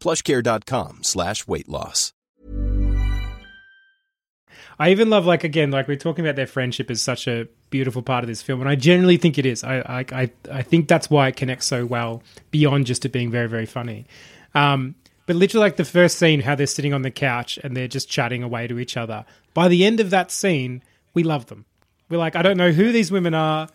plushcare.com 0.00 1.02
slash 1.02 1.46
weight 1.46 1.68
loss. 1.68 2.12
I 4.78 4.90
even 4.90 5.08
love 5.08 5.24
like 5.24 5.42
again 5.44 5.70
like 5.70 5.88
we're 5.88 5.96
talking 5.96 6.24
about 6.24 6.36
their 6.36 6.46
friendship 6.46 6.90
is 6.90 7.00
such 7.00 7.26
a 7.26 7.48
beautiful 7.70 8.02
part 8.02 8.24
of 8.24 8.28
this 8.28 8.42
film, 8.42 8.60
and 8.60 8.68
I 8.68 8.74
generally 8.74 9.16
think 9.16 9.38
it 9.38 9.46
is. 9.46 9.64
I 9.64 9.78
I 9.78 10.04
I, 10.12 10.30
I 10.50 10.62
think 10.62 10.86
that's 10.88 11.08
why 11.08 11.28
it 11.28 11.36
connects 11.36 11.66
so 11.66 11.86
well 11.86 12.22
beyond 12.50 12.86
just 12.86 13.04
it 13.04 13.10
being 13.10 13.30
very 13.30 13.48
very 13.48 13.66
funny. 13.66 14.06
Um, 14.54 14.94
but 15.26 15.36
literally 15.36 15.64
like 15.64 15.76
the 15.76 15.84
first 15.84 16.18
scene, 16.18 16.40
how 16.40 16.54
they're 16.54 16.66
sitting 16.66 16.94
on 16.94 17.02
the 17.02 17.10
couch 17.10 17.58
and 17.62 17.76
they're 17.76 17.88
just 17.88 18.08
chatting 18.08 18.42
away 18.42 18.66
to 18.68 18.78
each 18.78 18.96
other. 18.96 19.24
By 19.54 19.68
the 19.68 19.84
end 19.84 19.98
of 19.98 20.10
that 20.10 20.30
scene, 20.30 20.82
we 21.14 21.24
love 21.24 21.46
them. 21.46 21.64
We're 22.08 22.18
like, 22.18 22.36
I 22.36 22.42
don't 22.42 22.56
know 22.56 22.70
who 22.70 22.92
these 22.92 23.10
women 23.10 23.34
are. 23.34 23.68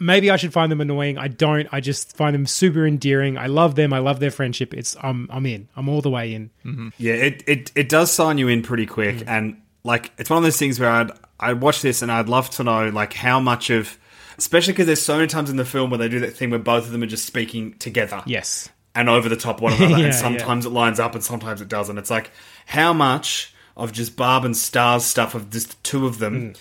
Maybe 0.00 0.30
I 0.30 0.36
should 0.36 0.52
find 0.52 0.70
them 0.70 0.80
annoying. 0.80 1.18
I 1.18 1.28
don't. 1.28 1.68
I 1.72 1.80
just 1.80 2.16
find 2.16 2.34
them 2.34 2.46
super 2.46 2.86
endearing. 2.86 3.36
I 3.36 3.46
love 3.46 3.74
them. 3.74 3.92
I 3.92 3.98
love 3.98 4.20
their 4.20 4.30
friendship. 4.30 4.72
It's 4.74 4.96
I'm 5.02 5.28
I'm 5.30 5.44
in. 5.46 5.68
I'm 5.76 5.88
all 5.88 6.00
the 6.00 6.10
way 6.10 6.34
in. 6.34 6.50
Yeah, 6.98 7.14
it, 7.14 7.42
it, 7.46 7.72
it 7.74 7.88
does 7.88 8.12
sign 8.12 8.38
you 8.38 8.48
in 8.48 8.62
pretty 8.62 8.86
quick, 8.86 9.16
Mm. 9.16 9.28
and 9.28 9.62
like 9.84 10.12
it's 10.18 10.30
one 10.30 10.36
of 10.38 10.42
those 10.44 10.56
things 10.58 10.78
where 10.78 10.90
I'd 10.90 11.10
I'd 11.40 11.60
watch 11.60 11.82
this 11.82 12.02
and 12.02 12.12
I'd 12.12 12.28
love 12.28 12.50
to 12.50 12.64
know 12.64 12.88
like 12.90 13.12
how 13.14 13.40
much 13.40 13.70
of, 13.70 13.98
especially 14.38 14.72
because 14.74 14.86
there's 14.86 15.02
so 15.02 15.16
many 15.16 15.26
times 15.28 15.50
in 15.50 15.56
the 15.56 15.64
film 15.64 15.90
where 15.90 15.98
they 15.98 16.08
do 16.08 16.20
that 16.20 16.34
thing 16.36 16.50
where 16.50 16.58
both 16.58 16.84
of 16.86 16.92
them 16.92 17.02
are 17.02 17.06
just 17.06 17.24
speaking 17.24 17.74
together, 17.78 18.22
Yes. 18.26 18.68
and 18.94 19.08
over 19.08 19.28
the 19.28 19.36
top 19.36 19.60
one 19.60 19.72
another, 19.72 19.96
Yeah, 19.98 20.04
and 20.06 20.14
sometimes 20.14 20.66
it 20.66 20.70
lines 20.70 21.00
up 21.00 21.14
and 21.14 21.22
sometimes 21.24 21.60
it 21.60 21.68
doesn't. 21.68 21.96
It's 21.98 22.10
like 22.10 22.30
how 22.66 22.92
much 22.92 23.52
of 23.76 23.92
just 23.92 24.16
Barb 24.16 24.44
and 24.44 24.56
Star's 24.56 25.04
stuff 25.04 25.34
of 25.34 25.50
just 25.50 25.70
the 25.70 25.76
two 25.82 26.06
of 26.06 26.18
them 26.18 26.34
Mm. 26.54 26.56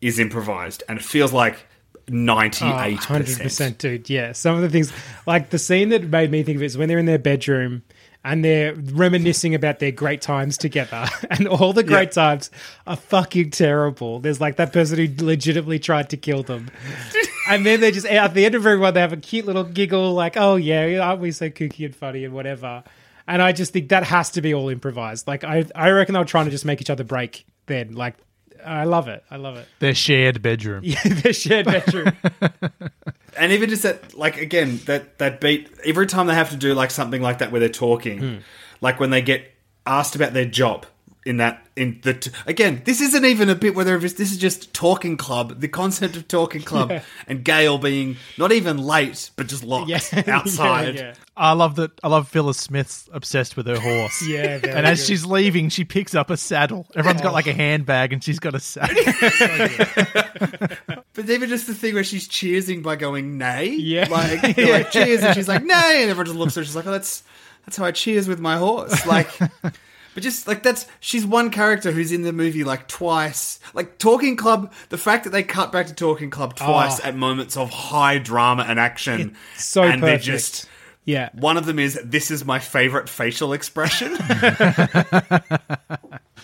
is 0.00 0.18
improvised, 0.18 0.82
and 0.88 0.98
it 0.98 1.04
feels 1.04 1.32
like 1.32 1.66
ninety 2.12 2.64
eight 2.66 2.98
Oh, 3.00 3.04
Hundred 3.06 3.38
percent, 3.38 3.78
dude. 3.78 4.08
Yeah, 4.10 4.32
some 4.32 4.56
of 4.56 4.62
the 4.62 4.68
things, 4.68 4.92
like 5.26 5.50
the 5.50 5.58
scene 5.58 5.88
that 5.88 6.04
made 6.04 6.30
me 6.30 6.42
think 6.42 6.56
of 6.56 6.62
it 6.62 6.66
is 6.66 6.78
when 6.78 6.88
they're 6.88 6.98
in 6.98 7.06
their 7.06 7.18
bedroom 7.18 7.82
and 8.24 8.44
they're 8.44 8.74
reminiscing 8.74 9.52
about 9.52 9.80
their 9.80 9.90
great 9.90 10.20
times 10.22 10.56
together, 10.56 11.06
and 11.30 11.48
all 11.48 11.72
the 11.72 11.82
great 11.82 12.12
times 12.12 12.50
are 12.86 12.96
fucking 12.96 13.50
terrible. 13.50 14.20
There's 14.20 14.40
like 14.40 14.56
that 14.56 14.72
person 14.72 14.98
who 14.98 15.24
legitimately 15.24 15.78
tried 15.80 16.10
to 16.10 16.16
kill 16.16 16.42
them, 16.42 16.70
and 17.48 17.66
then 17.66 17.80
they 17.80 17.90
just 17.90 18.06
at 18.06 18.34
the 18.34 18.44
end 18.44 18.54
of 18.54 18.64
everyone 18.66 18.94
they 18.94 19.00
have 19.00 19.12
a 19.12 19.16
cute 19.16 19.46
little 19.46 19.64
giggle, 19.64 20.14
like, 20.14 20.36
"Oh 20.36 20.56
yeah, 20.56 20.98
aren't 21.00 21.20
we 21.20 21.32
so 21.32 21.50
kooky 21.50 21.84
and 21.84 21.96
funny 21.96 22.24
and 22.24 22.32
whatever." 22.34 22.84
And 23.26 23.40
I 23.40 23.52
just 23.52 23.72
think 23.72 23.88
that 23.90 24.02
has 24.04 24.30
to 24.30 24.42
be 24.42 24.52
all 24.52 24.68
improvised. 24.68 25.26
Like 25.28 25.44
I, 25.44 25.64
I 25.74 25.90
reckon 25.90 26.12
they 26.12 26.18
were 26.18 26.24
trying 26.24 26.46
to 26.46 26.50
just 26.50 26.64
make 26.64 26.80
each 26.80 26.90
other 26.90 27.04
break. 27.04 27.46
Then, 27.66 27.94
like, 27.94 28.16
I 28.64 28.84
love 28.84 29.08
it. 29.08 29.24
I 29.30 29.36
love 29.36 29.56
it. 29.56 29.66
Their 29.78 29.94
shared 29.94 30.42
bedroom. 30.42 30.82
Yeah, 30.84 31.00
their 31.04 31.32
shared 31.32 31.66
bedroom. 31.66 32.12
and 33.36 33.52
even 33.52 33.68
just 33.70 33.82
that 33.82 34.14
like 34.16 34.36
again 34.40 34.80
that 34.86 35.18
that 35.18 35.40
beat 35.40 35.70
every 35.84 36.06
time 36.06 36.26
they 36.26 36.34
have 36.34 36.50
to 36.50 36.56
do 36.56 36.74
like 36.74 36.90
something 36.90 37.22
like 37.22 37.38
that 37.38 37.50
where 37.50 37.60
they're 37.60 37.68
talking 37.68 38.18
Hmm. 38.18 38.36
like 38.80 39.00
when 39.00 39.10
they 39.10 39.22
get 39.22 39.50
asked 39.86 40.14
about 40.14 40.32
their 40.34 40.44
job 40.44 40.86
in 41.24 41.36
that 41.36 41.64
in 41.76 42.00
the 42.02 42.14
t- 42.14 42.30
again 42.46 42.82
this 42.84 43.00
isn't 43.00 43.24
even 43.24 43.48
a 43.48 43.54
bit 43.54 43.74
where 43.76 43.84
they're 43.84 43.98
this 43.98 44.18
is 44.20 44.36
just 44.38 44.74
talking 44.74 45.16
club 45.16 45.60
the 45.60 45.68
concept 45.68 46.16
of 46.16 46.26
talking 46.26 46.60
club 46.62 46.90
Yeah. 46.90 47.02
and 47.28 47.44
gail 47.44 47.78
being 47.78 48.16
not 48.38 48.50
even 48.50 48.76
late 48.78 49.30
but 49.36 49.46
just 49.46 49.62
locked 49.62 49.88
Yeah. 49.88 50.00
outside 50.26 50.94
Yeah, 50.96 51.00
yeah. 51.02 51.14
I 51.34 51.52
love 51.52 51.76
that. 51.76 51.92
I 52.04 52.08
love 52.08 52.28
Phyllis 52.28 52.58
Smith's 52.58 53.08
obsessed 53.10 53.56
with 53.56 53.66
her 53.66 53.78
horse. 53.80 54.20
Yeah, 54.28 54.58
very 54.58 54.74
and 54.74 54.86
as 54.86 55.00
good. 55.00 55.06
she's 55.06 55.24
leaving, 55.24 55.70
she 55.70 55.82
picks 55.84 56.14
up 56.14 56.28
a 56.28 56.36
saddle. 56.36 56.86
Everyone's 56.94 57.22
got 57.22 57.32
like 57.32 57.46
a 57.46 57.54
handbag, 57.54 58.12
and 58.12 58.22
she's 58.22 58.38
got 58.38 58.54
a 58.54 58.60
saddle. 58.60 58.94
but 61.14 61.28
even 61.30 61.48
just 61.48 61.66
the 61.66 61.74
thing 61.74 61.94
where 61.94 62.04
she's 62.04 62.28
cheersing 62.28 62.82
by 62.82 62.96
going 62.96 63.38
nay 63.38 63.68
Yeah. 63.68 64.08
like 64.10 64.56
you're 64.56 64.72
like 64.72 64.90
cheers 64.90 65.22
and 65.22 65.34
she's 65.34 65.48
like 65.48 65.64
nay 65.64 66.02
and 66.02 66.10
everyone 66.10 66.26
just 66.26 66.36
looks 66.38 66.56
at 66.56 66.60
her 66.60 66.64
she's 66.64 66.76
like 66.76 66.86
oh 66.86 66.90
that's 66.90 67.22
that's 67.64 67.76
how 67.76 67.84
I 67.84 67.92
cheers 67.92 68.28
with 68.28 68.38
my 68.40 68.56
horse 68.58 69.06
like 69.06 69.30
But 70.14 70.22
just 70.22 70.46
like 70.46 70.62
that's 70.62 70.86
she's 71.00 71.24
one 71.24 71.50
character 71.50 71.90
who's 71.92 72.12
in 72.12 72.22
the 72.22 72.32
movie 72.32 72.64
like 72.64 72.86
twice. 72.88 73.58
Like 73.74 73.98
Talking 73.98 74.36
Club, 74.36 74.72
the 74.90 74.98
fact 74.98 75.24
that 75.24 75.30
they 75.30 75.42
cut 75.42 75.72
back 75.72 75.86
to 75.86 75.94
Talking 75.94 76.30
Club 76.30 76.54
ah. 76.60 76.66
twice 76.66 77.00
Oh. 77.02 77.08
at 77.08 77.16
moments 77.16 77.56
of 77.56 77.70
high 77.70 78.18
drama 78.18 78.64
and 78.68 78.78
action, 78.78 79.36
so 79.56 79.82
and 79.82 80.02
they're 80.02 80.18
perfect. 80.18 80.24
just 80.24 80.68
Yeah. 81.04 81.30
one 81.32 81.56
of 81.56 81.64
them 81.66 81.78
is 81.78 81.98
this 82.04 82.30
is 82.30 82.44
my 82.44 82.58
favorite 82.58 83.08
facial 83.08 83.52
expression. 83.52 84.16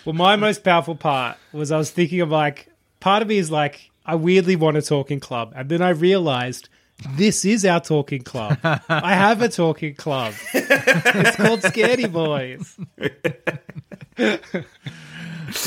Well, 0.04 0.14
my 0.14 0.36
most 0.36 0.64
powerful 0.64 0.94
part 0.94 1.36
was 1.52 1.70
I 1.70 1.76
was 1.76 1.90
thinking 1.90 2.20
of 2.22 2.30
like, 2.30 2.68
part 3.00 3.20
of 3.20 3.28
me 3.28 3.36
is 3.36 3.50
like, 3.50 3.90
I 4.06 4.14
weirdly 4.14 4.56
want 4.56 4.78
a 4.78 4.82
talking 4.82 5.20
club. 5.20 5.52
And 5.54 5.68
then 5.68 5.82
I 5.82 5.90
realized 5.90 6.70
this 7.10 7.44
is 7.44 7.66
our 7.66 7.80
talking 7.80 8.22
club. 8.22 8.58
I 8.88 9.14
have 9.14 9.42
a 9.42 9.48
talking 9.50 9.94
club. 9.96 10.32
it's 10.54 11.36
called 11.36 11.60
Scaredy 11.60 12.10
Boys. 12.10 12.78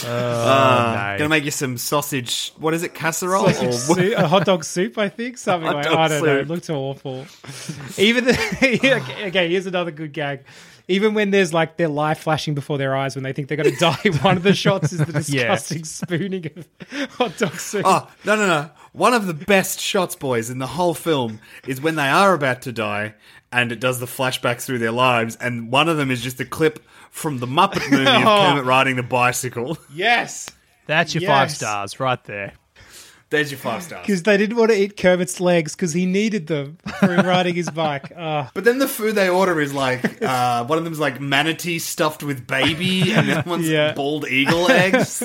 Uh, 0.06 1.18
Gonna 1.18 1.30
make 1.30 1.44
you 1.44 1.52
some 1.52 1.78
sausage. 1.78 2.54
What 2.58 2.74
is 2.74 2.84
it, 2.84 2.94
casserole? 2.94 3.48
Sausage 3.50 3.68
or 3.68 3.72
soup, 3.72 4.14
a 4.18 4.28
hot 4.28 4.46
dog 4.46 4.64
soup, 4.64 4.98
I 4.98 5.10
think. 5.10 5.38
Something 5.38 5.72
like 5.72 5.88
I 5.88 6.08
don't 6.08 6.24
know. 6.24 6.36
It 6.38 6.42
soup. 6.42 6.50
looked 6.50 6.70
awful. 6.70 7.26
Even 7.98 8.26
the, 8.26 8.34
okay, 9.28 9.50
here's 9.50 9.66
another 9.66 9.92
good 9.92 10.14
gag. 10.14 10.44
Even 10.88 11.14
when 11.14 11.32
there's 11.32 11.54
like 11.54 11.78
their 11.78 11.88
life 11.88 12.20
flashing 12.20 12.54
before 12.54 12.78
their 12.78 12.96
eyes 12.96 13.16
when 13.16 13.24
they 13.24 13.34
think 13.34 13.48
they're 13.48 13.58
to 13.64 13.72
die, 13.80 14.02
one 14.22 14.38
of 14.38 14.44
the 14.44 14.54
shots 14.54 14.92
is 14.92 15.00
the 15.00 15.06
disgusting 15.14 15.84
spooning 15.84 16.46
of 16.56 16.68
hot 17.12 17.38
dog 17.38 17.54
soup. 17.54 17.84
Oh, 17.86 18.10
no, 18.26 18.36
no, 18.36 18.48
no. 18.48 18.70
One 18.94 19.14
of 19.14 19.26
the 19.28 19.34
best 19.34 19.80
shots, 19.80 20.16
boys, 20.16 20.50
in 20.50 20.60
the 20.60 20.68
whole 20.68 20.94
film 20.94 21.40
is 21.68 21.80
when 21.82 21.96
they 21.96 22.10
are 22.10 22.34
about 22.34 22.62
to 22.64 22.72
die 22.72 23.14
and 23.52 23.72
it 23.72 23.80
does 23.80 24.00
the 24.00 24.06
flashbacks 24.06 24.64
through 24.66 24.80
their 24.80 24.92
lives. 24.92 25.38
And 25.38 25.72
one 25.72 25.88
of 25.90 25.98
them 25.98 26.12
is 26.12 26.22
just 26.22 26.40
a 26.42 26.46
clip 26.46 26.84
from 27.10 27.40
the 27.40 27.48
Muppet 27.48 27.90
movie 27.92 28.06
of 28.06 28.24
Oh. 28.26 28.50
Kermit 28.50 28.66
riding 28.66 28.96
the 28.98 29.04
bicycle. 29.04 29.78
Yes. 29.94 30.50
That's 30.88 31.14
your 31.16 31.22
five 31.28 31.50
Yes. 31.50 31.56
stars 31.58 32.00
right 32.00 32.22
there. 32.26 32.54
There's 33.30 33.50
your 33.50 33.60
five 33.60 33.82
stars. 33.82 34.06
Because 34.06 34.24
they 34.24 34.36
didn't 34.36 34.58
want 34.58 34.72
to 34.72 34.78
eat 34.78 34.98
Kermit's 34.98 35.40
legs 35.40 35.74
because 35.74 35.94
he 35.94 36.06
needed 36.06 36.48
them 36.48 36.78
for 37.00 37.14
him 37.16 37.26
riding 37.26 37.56
his 37.56 37.70
bike. 37.70 38.12
Oh, 38.18 38.50
But 38.54 38.66
then 38.66 38.78
the 38.80 38.90
food 38.90 39.16
they 39.16 39.30
order 39.30 39.62
is 39.62 39.74
like, 39.74 40.22
uh, 40.22 40.66
one 40.66 40.78
of 40.78 40.84
them's 40.84 41.00
like 41.00 41.22
manatee 41.22 41.80
stuffed 41.80 42.24
with 42.24 42.46
baby, 42.46 43.14
and 43.14 43.30
the 43.30 43.40
other 43.40 43.50
one's 43.50 43.70
Yeah. 43.70 43.94
bald 43.94 44.28
eagle 44.28 44.70
eggs. 44.70 45.24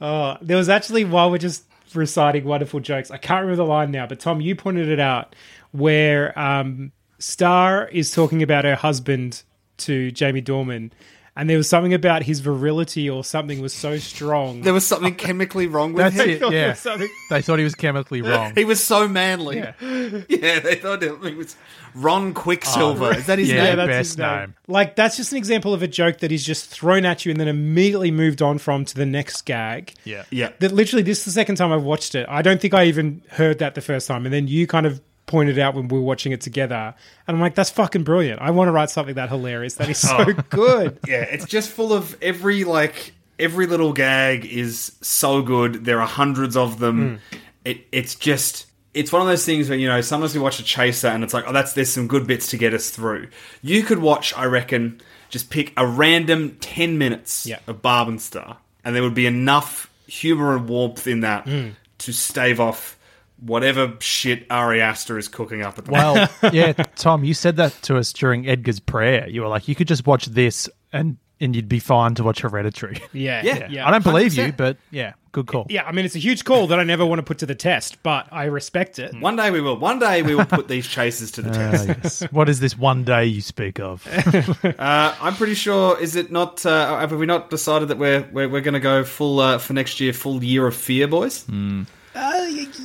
oh, 0.00 0.36
there 0.40 0.56
was 0.56 0.70
actually, 0.70 1.04
while 1.04 1.30
we're 1.30 1.36
just 1.38 1.64
reciting 1.94 2.44
wonderful 2.44 2.80
jokes, 2.80 3.10
I 3.10 3.16
can't 3.16 3.42
remember 3.42 3.56
the 3.56 3.68
line 3.68 3.90
now, 3.90 4.06
but 4.06 4.20
Tom, 4.20 4.40
you 4.40 4.54
pointed 4.54 4.88
it 4.88 5.00
out 5.00 5.34
where 5.72 6.38
um, 6.38 6.92
Star 7.18 7.88
is 7.88 8.10
talking 8.10 8.42
about 8.42 8.64
her 8.64 8.74
husband 8.74 9.42
to 9.78 10.10
Jamie 10.10 10.42
Dornan. 10.42 10.90
And 11.34 11.48
there 11.48 11.56
was 11.56 11.66
something 11.66 11.94
about 11.94 12.24
his 12.24 12.40
virility 12.40 13.08
or 13.08 13.24
something 13.24 13.62
was 13.62 13.72
so 13.72 13.96
strong. 13.96 14.60
There 14.60 14.74
was 14.74 14.86
something 14.86 15.14
chemically 15.14 15.66
wrong 15.66 15.94
with 15.94 16.14
That's 16.14 16.16
him. 16.16 16.42
it. 16.42 16.52
Yeah, 16.52 16.72
something- 16.74 17.08
they 17.30 17.40
thought 17.40 17.58
he 17.58 17.64
was 17.64 17.74
chemically 17.74 18.20
wrong. 18.20 18.52
He 18.54 18.66
was 18.66 18.84
so 18.84 19.08
manly. 19.08 19.56
Yeah. 19.56 19.72
Yeah, 20.28 20.60
they 20.60 20.74
thought 20.74 21.02
it 21.02 21.18
was 21.36 21.56
Ron 21.94 22.34
Quicksilver. 22.34 23.06
Oh, 23.06 23.10
is 23.10 23.26
that 23.26 23.38
his 23.38 23.48
Yeah. 23.50 23.64
name? 23.64 23.76
that's 23.76 23.88
best 23.88 24.08
his 24.10 24.18
name. 24.18 24.38
name. 24.40 24.54
Like 24.68 24.94
that's 24.94 25.16
just 25.16 25.32
an 25.32 25.38
example 25.38 25.72
of 25.72 25.82
a 25.82 25.88
joke 25.88 26.18
that 26.18 26.32
is 26.32 26.44
just 26.44 26.66
thrown 26.68 27.06
at 27.06 27.24
you 27.24 27.30
and 27.30 27.40
then 27.40 27.48
immediately 27.48 28.10
moved 28.10 28.42
on 28.42 28.58
from 28.58 28.84
to 28.84 28.94
the 28.94 29.06
next 29.06 29.42
gag. 29.46 29.94
Yeah. 30.04 30.24
Yeah. 30.30 30.50
that 30.58 30.72
literally 30.72 31.02
this 31.02 31.20
is 31.20 31.24
the 31.24 31.30
second 31.30 31.56
time 31.56 31.72
I've 31.72 31.82
watched 31.82 32.14
it. 32.14 32.26
I 32.28 32.42
don't 32.42 32.60
think 32.60 32.74
I 32.74 32.84
even 32.84 33.22
heard 33.30 33.58
that 33.60 33.74
the 33.74 33.80
first 33.80 34.06
time, 34.06 34.26
and 34.26 34.34
then 34.34 34.48
you 34.48 34.66
kind 34.66 34.84
of 34.84 35.00
pointed 35.26 35.58
out 35.58 35.74
when 35.74 35.88
we 35.88 35.98
were 35.98 36.04
watching 36.04 36.32
it 36.32 36.40
together, 36.40 36.94
and 37.26 37.36
I'm 37.36 37.40
like, 37.40 37.54
that's 37.54 37.70
fucking 37.70 38.04
brilliant. 38.04 38.40
I 38.40 38.50
want 38.50 38.68
to 38.68 38.72
write 38.72 38.90
something 38.90 39.14
that 39.14 39.28
hilarious. 39.28 39.74
That 39.76 39.88
is 39.88 39.98
so 39.98 40.16
oh. 40.28 40.32
good. 40.50 40.98
Yeah, 41.06 41.22
it's 41.22 41.46
just 41.46 41.70
full 41.70 41.92
of 41.92 42.16
every 42.22 42.64
like 42.64 43.14
every 43.38 43.66
little 43.66 43.92
gag 43.92 44.44
is 44.44 44.92
so 45.00 45.42
good. 45.42 45.84
There 45.84 46.00
are 46.00 46.06
hundreds 46.06 46.56
of 46.56 46.78
them. 46.78 47.18
Hmm. 47.30 47.36
It 47.64 47.86
it's 47.92 48.14
just 48.14 48.66
it's 48.94 49.12
one 49.12 49.22
of 49.22 49.28
those 49.28 49.44
things 49.44 49.68
where 49.68 49.78
you 49.78 49.88
know 49.88 50.00
sometimes 50.00 50.34
we 50.34 50.40
watch 50.40 50.60
a 50.60 50.64
chaser 50.64 51.08
and 51.08 51.24
it's 51.24 51.32
like 51.32 51.44
oh 51.46 51.52
that's 51.52 51.72
there's 51.72 51.90
some 51.90 52.08
good 52.08 52.26
bits 52.26 52.48
to 52.48 52.56
get 52.56 52.74
us 52.74 52.90
through. 52.90 53.28
You 53.62 53.82
could 53.82 53.98
watch 53.98 54.36
I 54.36 54.44
reckon 54.44 55.00
just 55.28 55.50
pick 55.50 55.72
a 55.76 55.86
random 55.86 56.56
ten 56.60 56.98
minutes 56.98 57.46
Yeah. 57.46 57.60
of 57.66 57.82
Barb 57.82 58.08
and 58.08 58.20
Star 58.20 58.58
and 58.84 58.94
there 58.94 59.02
would 59.02 59.14
be 59.14 59.26
enough 59.26 59.90
humor 60.06 60.56
and 60.56 60.68
warmth 60.68 61.06
in 61.06 61.20
that 61.20 61.44
hmm. 61.46 61.70
to 61.98 62.12
stave 62.12 62.60
off 62.60 62.98
whatever 63.44 63.94
shit 64.00 64.46
Ari 64.50 64.80
Aster 64.80 65.18
is 65.18 65.28
cooking 65.28 65.62
up 65.62 65.78
at 65.78 65.84
the 65.84 65.92
moment. 65.92 66.30
Well, 66.42 66.54
yeah, 66.54 66.72
Tom, 66.72 67.24
you 67.24 67.34
said 67.34 67.56
that 67.56 67.72
to 67.82 67.96
us 67.96 68.12
during 68.12 68.48
Edgar's 68.48 68.80
prayer. 68.80 69.28
You 69.28 69.42
were 69.42 69.48
like, 69.48 69.68
you 69.68 69.74
could 69.74 69.88
just 69.88 70.06
watch 70.06 70.26
this 70.26 70.68
and 70.92 71.16
and 71.40 71.56
you'd 71.56 71.68
be 71.68 71.80
fine 71.80 72.14
to 72.14 72.22
watch 72.22 72.40
Hereditary. 72.42 73.02
Yeah, 73.12 73.42
Yeah. 73.42 73.66
yeah. 73.68 73.88
I 73.88 73.90
don't 73.90 74.04
believe 74.04 74.34
you, 74.34 74.44
100%. 74.52 74.56
but 74.56 74.76
yeah, 74.92 75.14
good 75.32 75.48
call. 75.48 75.66
Yeah, 75.68 75.82
I 75.82 75.90
mean, 75.90 76.04
it's 76.04 76.14
a 76.14 76.20
huge 76.20 76.44
call 76.44 76.68
that 76.68 76.78
I 76.78 76.84
never 76.84 77.04
want 77.04 77.18
to 77.18 77.24
put 77.24 77.38
to 77.38 77.46
the 77.46 77.54
test, 77.56 78.00
but 78.04 78.28
I 78.30 78.44
respect 78.44 79.00
it. 79.00 79.12
One 79.20 79.34
day 79.34 79.50
we 79.50 79.60
will. 79.60 79.76
One 79.76 79.98
day 79.98 80.22
we 80.22 80.36
will 80.36 80.44
put 80.46 80.68
these 80.68 80.86
chases 80.86 81.32
to 81.32 81.42
the 81.42 81.50
test. 81.50 81.88
Ah, 81.88 81.94
yes. 82.04 82.22
What 82.32 82.48
is 82.48 82.60
this 82.60 82.78
one 82.78 83.02
day 83.02 83.24
you 83.24 83.40
speak 83.40 83.80
of? 83.80 84.06
Uh, 84.78 85.14
I'm 85.20 85.34
pretty 85.34 85.54
sure. 85.54 85.98
Is 86.00 86.14
it 86.14 86.30
not? 86.30 86.64
Uh, 86.64 86.98
have 87.00 87.10
we 87.12 87.26
not 87.26 87.50
decided 87.50 87.88
that 87.88 87.98
we're 87.98 88.28
we're, 88.32 88.48
we're 88.48 88.60
going 88.60 88.74
to 88.74 88.80
go 88.80 89.02
full 89.02 89.40
uh, 89.40 89.58
for 89.58 89.72
next 89.72 89.98
year? 90.00 90.12
Full 90.12 90.44
year 90.44 90.66
of 90.68 90.76
fear, 90.76 91.08
boys. 91.08 91.44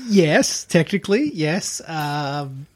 Yes, 0.07 0.63
technically, 0.65 1.31
yes. 1.33 1.81
Um, 1.87 2.67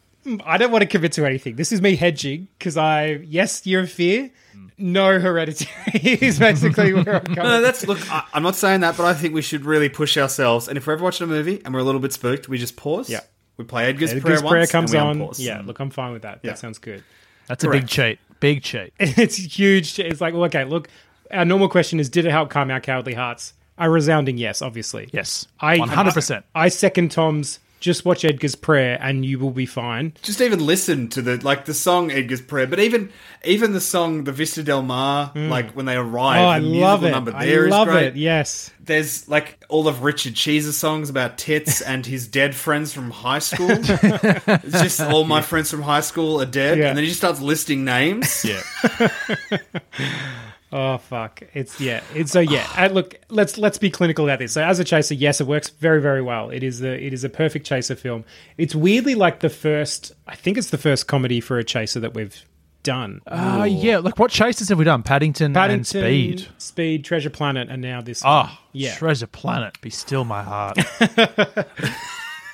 I 0.46 0.58
don't 0.58 0.72
want 0.72 0.84
to 0.84 0.88
commit 0.88 1.14
to 1.14 1.26
anything. 1.26 1.56
This 1.56 1.72
is 1.72 1.82
me 1.82 1.96
hedging 1.96 2.48
because 2.58 2.78
I, 2.78 3.14
yes, 3.26 3.66
Year 3.66 3.82
of 3.82 3.92
Fear, 3.92 4.30
no 4.78 5.20
Hereditary 5.20 6.00
is 6.22 6.38
basically 6.40 6.94
where 6.94 7.16
I'm 7.18 7.24
No, 7.30 7.36
going. 7.36 7.48
no, 7.48 7.62
that's 7.62 7.88
look. 7.88 8.00
I, 8.12 8.24
I'm 8.34 8.44
not 8.44 8.56
saying 8.56 8.82
that, 8.82 8.98
but 8.98 9.06
I 9.06 9.14
think 9.14 9.34
we 9.34 9.42
should 9.42 9.66
really 9.66 9.90
push 9.90 10.18
ourselves. 10.18 10.68
And 10.68 10.78
if 10.78 10.86
we're 10.88 10.94
ever 10.94 11.04
watching 11.04 11.26
a 11.26 11.28
movie 11.28 11.62
and 11.66 11.74
we're 11.74 11.80
a 11.80 11.84
little 11.84 12.02
bit 12.02 12.14
spooked, 12.14 12.48
we 12.50 12.58
just 12.58 12.76
pause. 12.76 13.10
Yeah. 13.10 13.22
We 13.58 13.66
play 13.66 13.86
Edgar's, 13.86 14.12
Edgar's 14.12 14.24
prayer, 14.42 14.50
prayer 14.50 14.60
once, 14.62 14.72
comes 14.72 14.94
and 14.94 15.04
we 15.04 15.10
on. 15.24 15.30
unpause. 15.30 15.40
Yeah, 15.40 15.62
look, 15.66 15.80
I'm 15.80 15.90
fine 15.90 16.14
with 16.14 16.22
that. 16.22 16.40
Yeah. 16.44 16.52
That 16.52 16.60
sounds 16.60 16.78
good. 16.78 17.04
That's 17.48 17.64
a 17.64 17.70
big 17.70 17.88
cheat. 17.88 18.20
Big 18.40 18.64
cheat. 18.64 18.94
It's 19.00 19.36
huge. 19.36 20.00
It's 20.00 20.22
like, 20.22 20.34
well, 20.34 20.46
okay, 20.46 20.64
look, 20.66 20.88
our 21.32 21.46
normal 21.46 21.70
question 21.70 22.00
is, 22.00 22.10
did 22.10 22.26
it 22.26 22.32
help 22.32 22.50
calm 22.50 22.72
our 22.72 22.80
cowardly 22.80 23.14
hearts? 23.14 23.54
A 23.78 23.90
resounding 23.90 24.38
yes, 24.38 24.62
obviously. 24.62 25.10
Yes. 25.12 25.48
I 25.60 25.78
100%. 25.78 26.44
I, 26.54 26.66
I 26.66 26.68
second 26.70 27.12
Tom's. 27.12 27.60
Just 27.80 28.06
watch 28.06 28.24
Edgar's 28.24 28.54
prayer, 28.54 29.00
and 29.02 29.26
you 29.26 29.40
will 29.40 29.50
be 29.50 29.66
fine. 29.66 30.14
Just 30.22 30.40
even 30.40 30.64
listen 30.64 31.08
to 31.10 31.22
the 31.24 31.44
like 31.44 31.66
the 31.66 31.74
song 31.74 32.12
Edgar's 32.12 32.40
prayer, 32.40 32.68
but 32.68 32.80
even 32.80 33.10
even 33.44 33.74
the 33.74 33.82
song 33.82 34.24
the 34.24 34.32
Vista 34.32 34.62
Del 34.62 34.84
Mar, 34.84 35.32
mm. 35.34 35.50
like 35.50 35.72
when 35.72 35.88
they 35.88 35.96
arrive. 35.96 36.42
oh, 36.42 36.46
I 36.46 36.60
the 36.60 36.66
love 36.68 37.04
it. 37.04 37.10
Number 37.10 37.36
I 37.36 37.48
there 37.48 37.66
is 37.66 37.72
love 37.72 37.88
great. 37.88 38.04
it. 38.10 38.16
Yes. 38.18 38.70
There's 38.82 39.28
like 39.28 39.66
all 39.68 39.88
of 39.88 40.04
Richard 40.04 40.36
Cheese's 40.36 40.78
songs 40.78 41.10
about 41.10 41.40
tits 41.40 41.82
and 41.88 42.06
his 42.06 42.28
dead 42.28 42.54
friends 42.54 42.94
from 42.94 43.10
high 43.10 43.40
school. 43.40 43.72
it's 43.72 44.72
just 44.84 45.02
all 45.02 45.24
my 45.24 45.42
friends 45.42 45.72
from 45.72 45.82
high 45.82 46.02
school 46.02 46.40
are 46.40 46.46
dead, 46.46 46.78
Yeah. 46.78 46.90
and 46.90 46.98
then 46.98 47.04
he 47.04 47.10
just 47.10 47.22
starts 47.22 47.42
listing 47.42 47.84
names. 47.84 48.46
Yeah. 48.46 49.10
Oh 50.74 50.98
fuck! 50.98 51.44
It's 51.54 51.82
yeah. 51.82 52.02
It's 52.16 52.32
so 52.32 52.40
yeah. 52.40 52.68
And 52.78 52.94
look, 52.96 53.16
let's 53.30 53.58
let's 53.58 53.78
be 53.78 53.90
clinical 53.90 54.26
about 54.26 54.40
this. 54.40 54.54
So 54.54 54.64
as 54.64 54.80
a 54.80 54.84
chaser, 54.84 55.14
yes, 55.14 55.42
it 55.42 55.48
works 55.48 55.70
very 55.70 56.02
very 56.02 56.22
well. 56.22 56.50
It 56.50 56.64
is 56.64 56.82
a 56.82 56.94
it 56.94 57.14
is 57.14 57.24
a 57.24 57.30
perfect 57.30 57.66
chaser 57.66 57.96
film. 57.96 58.24
It's 58.58 58.74
weirdly 58.74 59.16
like 59.16 59.42
the 59.42 59.50
first. 59.50 60.14
I 60.28 60.36
think 60.36 60.58
it's 60.58 60.70
the 60.70 60.78
first 60.78 61.08
comedy 61.08 61.42
for 61.42 61.58
a 61.58 61.64
chaser 61.64 62.00
that 62.00 62.14
we've 62.14 62.46
done. 62.84 63.22
Uh, 63.28 63.68
yeah. 63.70 63.98
like 63.98 64.18
what 64.18 64.32
chases 64.32 64.70
have 64.70 64.78
we 64.78 64.86
done? 64.86 65.04
Paddington, 65.04 65.54
Paddington, 65.54 66.04
and 66.04 66.38
Speed. 66.38 66.48
Speed, 66.58 67.06
Treasure 67.06 67.30
Planet, 67.30 67.70
and 67.70 67.82
now 67.82 68.02
this. 68.02 68.22
Oh, 68.26 68.42
one. 68.42 68.50
yeah. 68.72 68.96
Treasure 68.96 69.28
Planet. 69.28 69.80
Be 69.82 69.90
still 69.90 70.24
my 70.24 70.42
heart. 70.42 70.78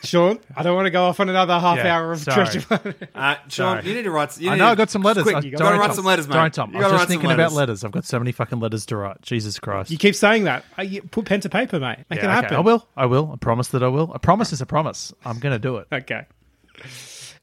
Sean, 0.04 0.40
I 0.56 0.64
don't 0.64 0.76
want 0.76 0.86
to 0.86 0.92
go 0.92 1.06
off 1.06 1.20
on 1.20 1.28
another 1.28 1.60
half 1.60 1.78
Yeah, 1.78 1.96
hour 1.98 2.12
of 2.14 2.20
sorry. 2.20 2.36
Treasure 2.46 2.62
Planet. 2.62 3.10
Uh, 3.16 3.36
Sean, 3.36 3.50
Sorry. 3.50 3.88
you 3.88 3.94
need 3.96 4.04
to 4.04 4.12
write. 4.12 4.40
You 4.40 4.50
I 4.50 4.54
need 4.54 4.60
know 4.60 4.66
to- 4.66 4.72
I 4.72 4.76
got 4.76 4.90
some 4.92 5.02
letters. 5.02 5.24
Quick, 5.24 5.36
I- 5.36 5.40
you 5.40 5.52
don't, 5.52 5.60
gotta 5.60 5.78
write 5.80 5.88
Tom. 5.88 5.96
some 5.96 6.06
letters, 6.06 6.28
mate. 6.28 6.34
Don't, 6.36 6.54
Tom. 6.54 6.70
You 6.72 6.76
I 6.76 6.80
was 6.80 6.84
gotta 6.84 6.94
just 6.94 6.94
write 6.94 7.00
some 7.02 7.08
thinking 7.10 7.32
about 7.32 7.38
letters. 7.52 7.56
letters. 7.58 7.84
I've 7.84 7.92
got 7.92 8.06
so 8.06 8.20
many 8.20 8.32
fucking 8.32 8.60
letters 8.60 8.86
to 8.88 8.96
write. 8.98 9.22
Jesus 9.22 9.60
Christ. 9.60 9.90
you 9.92 9.98
keep 9.98 10.16
saying 10.16 10.44
that. 10.46 10.64
Uh, 10.78 10.84
you- 10.84 11.02
Put 11.02 11.26
pen 11.26 11.40
to 11.42 11.50
paper, 11.50 11.80
mate. 11.80 12.00
Make 12.10 12.20
it 12.20 12.24
Yeah, 12.24 12.30
okay. 12.30 12.42
happen. 12.42 12.58
I 12.58 12.60
will. 12.60 12.88
I 12.96 13.06
will. 13.08 13.32
I 13.34 13.38
promise 13.38 13.70
that 13.70 13.82
I 13.84 13.88
will. 13.88 14.12
A 14.14 14.20
promise 14.20 14.54
is 14.54 14.62
a 14.62 14.66
promise. 14.66 15.14
I'm 15.26 15.40
going 15.40 15.54
to 15.54 15.60
do 15.60 15.78
it. 15.78 15.88
Okay. 15.92 16.26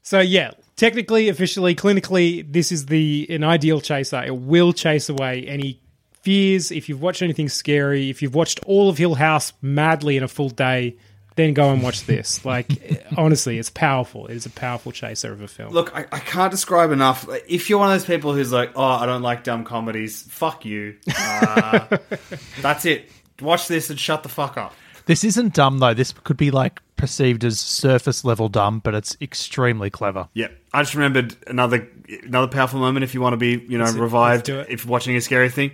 So 0.01 0.19
yeah, 0.19 0.51
technically, 0.75 1.29
officially, 1.29 1.75
clinically, 1.75 2.45
this 2.51 2.71
is 2.71 2.85
the 2.85 3.27
an 3.29 3.43
ideal 3.43 3.81
chaser. 3.81 4.23
It 4.23 4.35
will 4.35 4.71
chase 4.71 5.09
away 5.09 5.45
any 5.47 5.79
fears. 6.21 6.71
If 6.71 6.89
you've 6.89 7.01
watched 7.01 7.21
anything 7.21 7.49
scary, 7.49 8.09
if 8.09 8.21
you've 8.21 8.35
watched 8.35 8.59
all 8.65 8.89
of 8.89 8.97
Hill 8.97 9.15
House 9.15 9.51
madly 9.61 10.15
in 10.17 10.23
a 10.23 10.27
full 10.27 10.49
day, 10.49 10.95
then 11.35 11.53
go 11.53 11.69
and 11.71 11.83
watch 11.83 12.05
this. 12.05 12.43
Like 12.45 13.03
honestly, 13.17 13.57
it's 13.57 13.69
powerful. 13.69 14.27
It 14.27 14.35
is 14.35 14.45
a 14.45 14.49
powerful 14.49 14.91
chaser 14.91 15.31
of 15.31 15.41
a 15.41 15.47
film. 15.47 15.73
Look, 15.73 15.95
I, 15.95 16.05
I 16.11 16.19
can't 16.19 16.51
describe 16.51 16.91
enough. 16.91 17.27
Like, 17.27 17.45
If 17.47 17.69
you're 17.69 17.79
one 17.79 17.91
of 17.91 17.93
those 17.99 18.05
people 18.07 18.33
who's 18.33 18.51
like, 18.51 18.71
"Oh, 18.75 18.83
I 18.83 19.05
don't 19.05 19.21
like 19.21 19.43
dumb 19.43 19.63
comedies," 19.63 20.23
fuck 20.23 20.65
you. 20.65 20.95
Uh, 21.17 21.97
that's 22.61 22.85
it. 22.85 23.09
Watch 23.41 23.67
this 23.67 23.89
and 23.89 23.99
shut 23.99 24.23
the 24.23 24.29
fuck 24.29 24.57
up. 24.57 24.73
This 25.07 25.23
isn't 25.23 25.53
dumb 25.53 25.79
though. 25.79 25.93
This 25.93 26.13
could 26.23 26.37
be 26.37 26.51
like 26.51 26.81
perceived 26.95 27.43
as 27.43 27.59
surface 27.59 28.23
level 28.25 28.47
dumb, 28.49 28.79
but 28.79 28.95
it's 28.95 29.15
extremely 29.21 29.89
clever. 29.89 30.29
Yeah, 30.33 30.47
I 30.73 30.81
just 30.81 30.95
remembered 30.95 31.35
another 31.45 31.87
another 32.23 32.47
powerful 32.47 32.79
moment. 32.79 33.03
If 33.03 33.13
you 33.13 33.21
want 33.21 33.33
to 33.33 33.37
be, 33.37 33.63
you 33.67 33.77
know, 33.77 33.83
Let's 33.83 33.97
revived, 33.97 34.47
let's 34.47 34.47
do 34.47 34.59
it. 34.61 34.67
if 34.73 34.85
watching 34.85 35.15
a 35.15 35.21
scary 35.21 35.49
thing, 35.49 35.71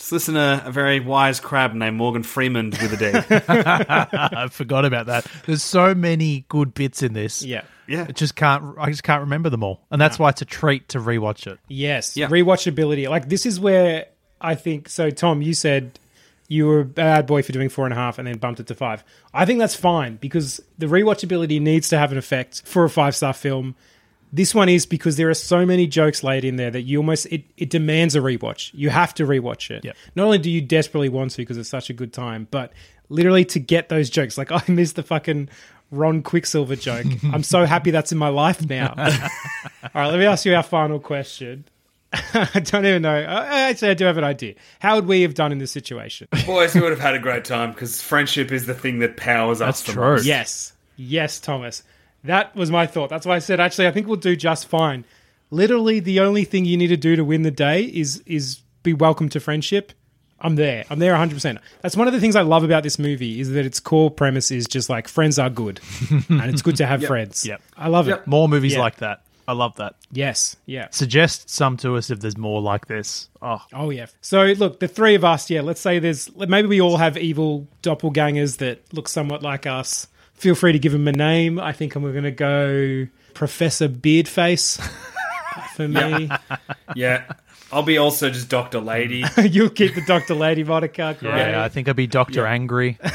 just 0.00 0.12
listen 0.12 0.34
to 0.34 0.62
a 0.64 0.72
very 0.72 0.98
wise 0.98 1.40
crab 1.40 1.74
named 1.74 1.94
Morgan 1.98 2.22
Freeman 2.22 2.70
with 2.70 2.94
a 2.94 2.96
D. 2.96 3.12
I 3.48 4.48
forgot 4.50 4.86
about 4.86 5.06
that. 5.06 5.26
There's 5.44 5.62
so 5.62 5.94
many 5.94 6.46
good 6.48 6.72
bits 6.72 7.02
in 7.02 7.12
this. 7.12 7.42
Yeah. 7.42 7.64
yeah, 7.86 8.06
It 8.08 8.16
just 8.16 8.34
can't. 8.34 8.78
I 8.78 8.88
just 8.88 9.02
can't 9.02 9.20
remember 9.20 9.50
them 9.50 9.62
all, 9.62 9.82
and 9.90 10.00
that's 10.00 10.18
why 10.18 10.30
it's 10.30 10.40
a 10.40 10.46
treat 10.46 10.88
to 10.88 10.98
rewatch 11.00 11.46
it. 11.46 11.58
Yes. 11.68 12.16
Yeah. 12.16 12.28
Rewatchability. 12.28 13.10
Like 13.10 13.28
this 13.28 13.44
is 13.44 13.60
where 13.60 14.06
I 14.40 14.54
think 14.54 14.88
so 14.88 15.10
Tom, 15.10 15.42
you 15.42 15.52
said 15.52 15.98
you 16.48 16.66
were 16.66 16.80
a 16.80 16.84
bad 16.86 17.26
boy 17.26 17.42
for 17.42 17.52
doing 17.52 17.68
four 17.68 17.84
and 17.84 17.92
a 17.92 17.96
half 17.96 18.18
and 18.18 18.26
then 18.26 18.38
bumped 18.38 18.58
it 18.58 18.66
to 18.68 18.74
five. 18.74 19.04
I 19.34 19.44
think 19.44 19.58
that's 19.58 19.76
fine 19.76 20.16
because 20.16 20.62
the 20.78 20.86
rewatchability 20.86 21.60
needs 21.60 21.90
to 21.90 21.98
have 21.98 22.10
an 22.10 22.16
effect 22.16 22.62
for 22.64 22.84
a 22.84 22.90
five 22.90 23.14
star 23.14 23.34
film. 23.34 23.76
This 24.32 24.54
one 24.54 24.68
is 24.68 24.86
because 24.86 25.16
there 25.16 25.28
are 25.28 25.34
so 25.34 25.66
many 25.66 25.86
jokes 25.86 26.22
laid 26.22 26.44
in 26.44 26.56
there 26.56 26.70
that 26.70 26.82
you 26.82 26.98
almost 26.98 27.26
it, 27.26 27.44
it 27.56 27.70
demands 27.70 28.14
a 28.14 28.20
rewatch. 28.20 28.70
You 28.74 28.90
have 28.90 29.12
to 29.14 29.24
rewatch 29.24 29.70
it. 29.70 29.84
Yep. 29.84 29.96
Not 30.14 30.24
only 30.24 30.38
do 30.38 30.50
you 30.50 30.60
desperately 30.60 31.08
want 31.08 31.32
to 31.32 31.38
because 31.38 31.56
it's 31.56 31.68
such 31.68 31.90
a 31.90 31.92
good 31.92 32.12
time, 32.12 32.46
but 32.50 32.72
literally 33.08 33.44
to 33.46 33.58
get 33.58 33.88
those 33.88 34.08
jokes. 34.08 34.38
Like 34.38 34.52
I 34.52 34.62
missed 34.68 34.96
the 34.96 35.02
fucking 35.02 35.48
Ron 35.90 36.22
Quicksilver 36.22 36.76
joke. 36.76 37.06
I'm 37.32 37.42
so 37.42 37.64
happy 37.64 37.90
that's 37.90 38.12
in 38.12 38.18
my 38.18 38.28
life 38.28 38.66
now. 38.68 38.94
All 38.96 39.90
right, 39.94 40.08
let 40.08 40.18
me 40.18 40.24
ask 40.24 40.44
you 40.44 40.54
our 40.54 40.62
final 40.62 41.00
question. 41.00 41.64
I 42.12 42.60
don't 42.64 42.84
even 42.86 43.02
know. 43.02 43.16
Uh, 43.16 43.46
Actually, 43.48 43.90
I 43.90 43.94
do 43.94 44.04
have 44.04 44.18
an 44.18 44.24
idea. 44.24 44.54
How 44.80 44.96
would 44.96 45.06
we 45.06 45.22
have 45.22 45.34
done 45.34 45.52
in 45.52 45.58
this 45.58 45.70
situation? 45.70 46.26
boys, 46.44 46.74
we 46.74 46.80
would 46.80 46.90
have 46.90 46.98
had 46.98 47.14
a 47.14 47.20
great 47.20 47.44
time 47.44 47.70
because 47.72 48.02
friendship 48.02 48.50
is 48.50 48.66
the 48.66 48.74
thing 48.74 48.98
that 49.00 49.16
powers 49.16 49.60
us. 49.60 49.80
That's 49.80 49.82
the 49.82 49.92
true. 49.92 50.02
most. 50.02 50.24
yes. 50.24 50.72
Yes, 50.96 51.38
Thomas. 51.40 51.82
That 52.24 52.54
was 52.54 52.70
my 52.70 52.86
thought. 52.86 53.10
That's 53.10 53.24
why 53.26 53.36
I 53.36 53.38
said, 53.38 53.60
actually, 53.60 53.86
I 53.86 53.90
think 53.92 54.06
we'll 54.06 54.16
do 54.16 54.36
just 54.36 54.66
fine. 54.66 55.04
Literally, 55.50 56.00
the 56.00 56.20
only 56.20 56.44
thing 56.44 56.64
you 56.64 56.76
need 56.76 56.88
to 56.88 56.96
do 56.96 57.16
to 57.16 57.24
win 57.24 57.42
the 57.42 57.50
day 57.50 57.82
is 57.82 58.22
is 58.26 58.60
be 58.82 58.92
welcome 58.92 59.28
to 59.30 59.40
friendship. 59.40 59.92
I'm 60.42 60.56
there. 60.56 60.84
I'm 60.88 60.98
there 61.00 61.12
100%. 61.14 61.58
That's 61.82 61.96
one 61.96 62.06
of 62.06 62.14
the 62.14 62.20
things 62.20 62.34
I 62.34 62.40
love 62.42 62.64
about 62.64 62.82
this 62.82 62.98
movie 62.98 63.40
is 63.40 63.50
that 63.50 63.66
its 63.66 63.78
core 63.78 64.10
premise 64.10 64.50
is 64.50 64.66
just 64.66 64.88
like 64.88 65.06
friends 65.06 65.38
are 65.38 65.50
good 65.50 65.80
and 66.30 66.44
it's 66.50 66.62
good 66.62 66.76
to 66.76 66.86
have 66.86 67.04
friends. 67.04 67.44
Yep. 67.44 67.60
I 67.76 67.88
love 67.88 68.08
Yep. 68.08 68.20
it. 68.22 68.26
More 68.26 68.48
movies 68.48 68.72
Yeah. 68.72 68.80
like 68.80 68.96
that. 68.98 69.20
I 69.46 69.52
love 69.52 69.76
that. 69.76 69.96
Yes. 70.12 70.56
Yeah. 70.64 70.86
Suggest 70.92 71.50
some 71.50 71.76
to 71.78 71.96
us 71.96 72.08
if 72.08 72.20
there's 72.20 72.38
more 72.38 72.62
like 72.62 72.86
this. 72.86 73.28
Oh, 73.42 73.60
Oh 73.74 73.90
yeah. 73.90 74.06
So 74.22 74.44
look, 74.44 74.80
the 74.80 74.88
three 74.88 75.14
of 75.14 75.24
us, 75.24 75.50
yeah. 75.50 75.60
Let's 75.60 75.80
say 75.80 75.98
there's 75.98 76.34
maybe 76.36 76.68
we 76.68 76.80
all 76.80 76.96
have 76.96 77.18
evil 77.18 77.66
doppelgangers 77.82 78.58
that 78.58 78.80
look 78.94 79.08
somewhat 79.08 79.42
like 79.42 79.66
us. 79.66 80.06
Feel 80.40 80.54
free 80.54 80.72
to 80.72 80.78
give 80.78 80.94
him 80.94 81.06
a 81.06 81.12
name. 81.12 81.60
I 81.60 81.72
think 81.72 81.94
I'm 81.94 82.02
going 82.02 82.22
to 82.24 82.30
go 82.30 83.06
Professor 83.34 83.90
Beardface 83.90 84.80
for 85.76 85.86
me. 85.86 86.30
Yeah, 86.96 87.30
I'll 87.70 87.82
be 87.82 87.98
also 87.98 88.30
just 88.30 88.48
Doctor 88.48 88.80
Lady. 88.80 89.22
You'll 89.42 89.68
keep 89.68 89.94
the 89.94 90.00
Doctor 90.00 90.34
Lady 90.34 90.64
moniker. 90.64 91.14
Great. 91.20 91.36
yeah. 91.36 91.62
I 91.62 91.68
think 91.68 91.88
I'll 91.88 91.94
be 91.94 92.06
Doctor 92.06 92.46
Angry. 92.46 92.98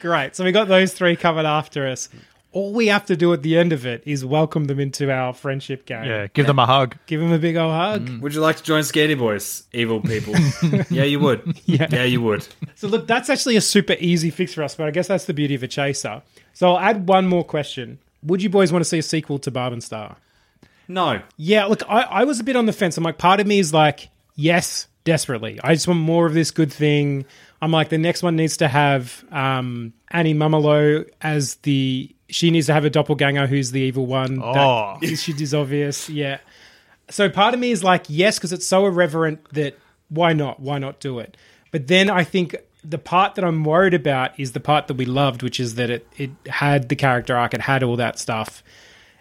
Great. 0.00 0.34
So 0.34 0.42
we 0.42 0.52
got 0.52 0.68
those 0.68 0.94
three 0.94 1.16
covered 1.16 1.44
after 1.44 1.86
us. 1.86 2.08
All 2.54 2.72
we 2.72 2.86
have 2.86 3.04
to 3.06 3.16
do 3.16 3.32
at 3.32 3.42
the 3.42 3.58
end 3.58 3.72
of 3.72 3.84
it 3.84 4.02
is 4.06 4.24
welcome 4.24 4.66
them 4.66 4.78
into 4.78 5.10
our 5.10 5.34
friendship 5.34 5.86
game. 5.86 6.04
Yeah. 6.04 6.28
Give 6.28 6.46
them 6.46 6.58
a 6.60 6.66
hug. 6.66 6.96
Give 7.06 7.20
them 7.20 7.32
a 7.32 7.38
big 7.38 7.56
old 7.56 7.72
hug. 7.72 8.20
Would 8.20 8.32
you 8.32 8.40
like 8.40 8.56
to 8.56 8.62
join 8.62 8.82
Scaredy 8.82 9.18
Boys, 9.18 9.64
evil 9.72 10.00
people? 10.00 10.34
yeah, 10.90 11.02
you 11.02 11.18
would. 11.20 11.60
Yeah. 11.66 12.04
you 12.04 12.22
would. 12.22 12.46
So 12.76 12.86
look, 12.88 13.06
that's 13.08 13.28
actually 13.28 13.56
a 13.56 13.60
super 13.60 13.96
easy 13.98 14.30
fix 14.30 14.54
for 14.54 14.62
us, 14.62 14.76
but 14.76 14.86
I 14.86 14.90
guess 14.92 15.08
that's 15.08 15.24
the 15.24 15.34
beauty 15.34 15.54
of 15.56 15.62
a 15.64 15.68
chaser. 15.68 16.22
So 16.52 16.70
I'll 16.70 16.78
add 16.78 17.08
one 17.08 17.26
more 17.26 17.44
question. 17.44 17.98
Would 18.22 18.42
you 18.42 18.48
boys 18.50 18.72
want 18.72 18.84
to 18.84 18.88
see 18.88 18.98
a 18.98 19.02
sequel 19.02 19.38
to 19.40 19.50
Barb 19.50 19.72
and 19.72 19.82
Star? 19.82 20.16
No, 20.86 21.22
Yeah, 21.36 21.64
look, 21.66 21.82
I, 21.88 22.02
I 22.02 22.24
was 22.24 22.40
a 22.40 22.44
bit 22.44 22.56
on 22.56 22.66
the 22.66 22.72
fence. 22.72 22.96
I'm 22.96 23.04
like, 23.04 23.18
part 23.18 23.40
of 23.40 23.46
me 23.46 23.58
is 23.58 23.72
like, 23.74 24.08
yes, 24.36 24.86
desperately. 25.04 25.58
I 25.64 25.74
just 25.74 25.88
want 25.88 26.00
more 26.00 26.26
of 26.26 26.34
this 26.34 26.50
good 26.50 26.72
thing. 26.72 27.24
I'm 27.62 27.70
like, 27.72 27.88
the 27.88 27.98
next 27.98 28.22
one 28.22 28.36
needs 28.36 28.58
to 28.58 28.68
have 28.68 29.24
um, 29.32 29.92
Annie 30.10 30.34
Mumolo 30.34 31.08
as 31.22 31.56
the. 31.56 32.13
She 32.28 32.50
needs 32.50 32.66
to 32.66 32.72
have 32.72 32.84
a 32.84 32.90
doppelganger 32.90 33.46
who's 33.46 33.70
the 33.70 33.80
evil 33.80 34.06
one. 34.06 34.40
Oh. 34.42 34.98
That 35.00 35.02
is, 35.02 35.28
is 35.28 35.54
obvious. 35.54 36.08
Yeah. 36.08 36.38
So 37.10 37.28
part 37.28 37.54
of 37.54 37.60
me 37.60 37.70
is 37.70 37.84
like, 37.84 38.04
yes, 38.08 38.38
because 38.38 38.52
it's 38.52 38.66
so 38.66 38.86
irreverent 38.86 39.46
that 39.52 39.78
why 40.08 40.32
not? 40.32 40.60
Why 40.60 40.78
not 40.78 41.00
do 41.00 41.18
it? 41.18 41.36
But 41.70 41.88
then 41.88 42.08
I 42.08 42.24
think 42.24 42.56
the 42.82 42.98
part 42.98 43.34
that 43.34 43.44
I'm 43.44 43.64
worried 43.64 43.94
about 43.94 44.38
is 44.38 44.52
the 44.52 44.60
part 44.60 44.86
that 44.86 44.94
we 44.94 45.04
loved, 45.04 45.42
which 45.42 45.60
is 45.60 45.74
that 45.74 45.90
it, 45.90 46.06
it 46.16 46.30
had 46.48 46.88
the 46.88 46.96
character 46.96 47.36
arc, 47.36 47.52
it 47.52 47.62
had 47.62 47.82
all 47.82 47.96
that 47.96 48.18
stuff 48.18 48.62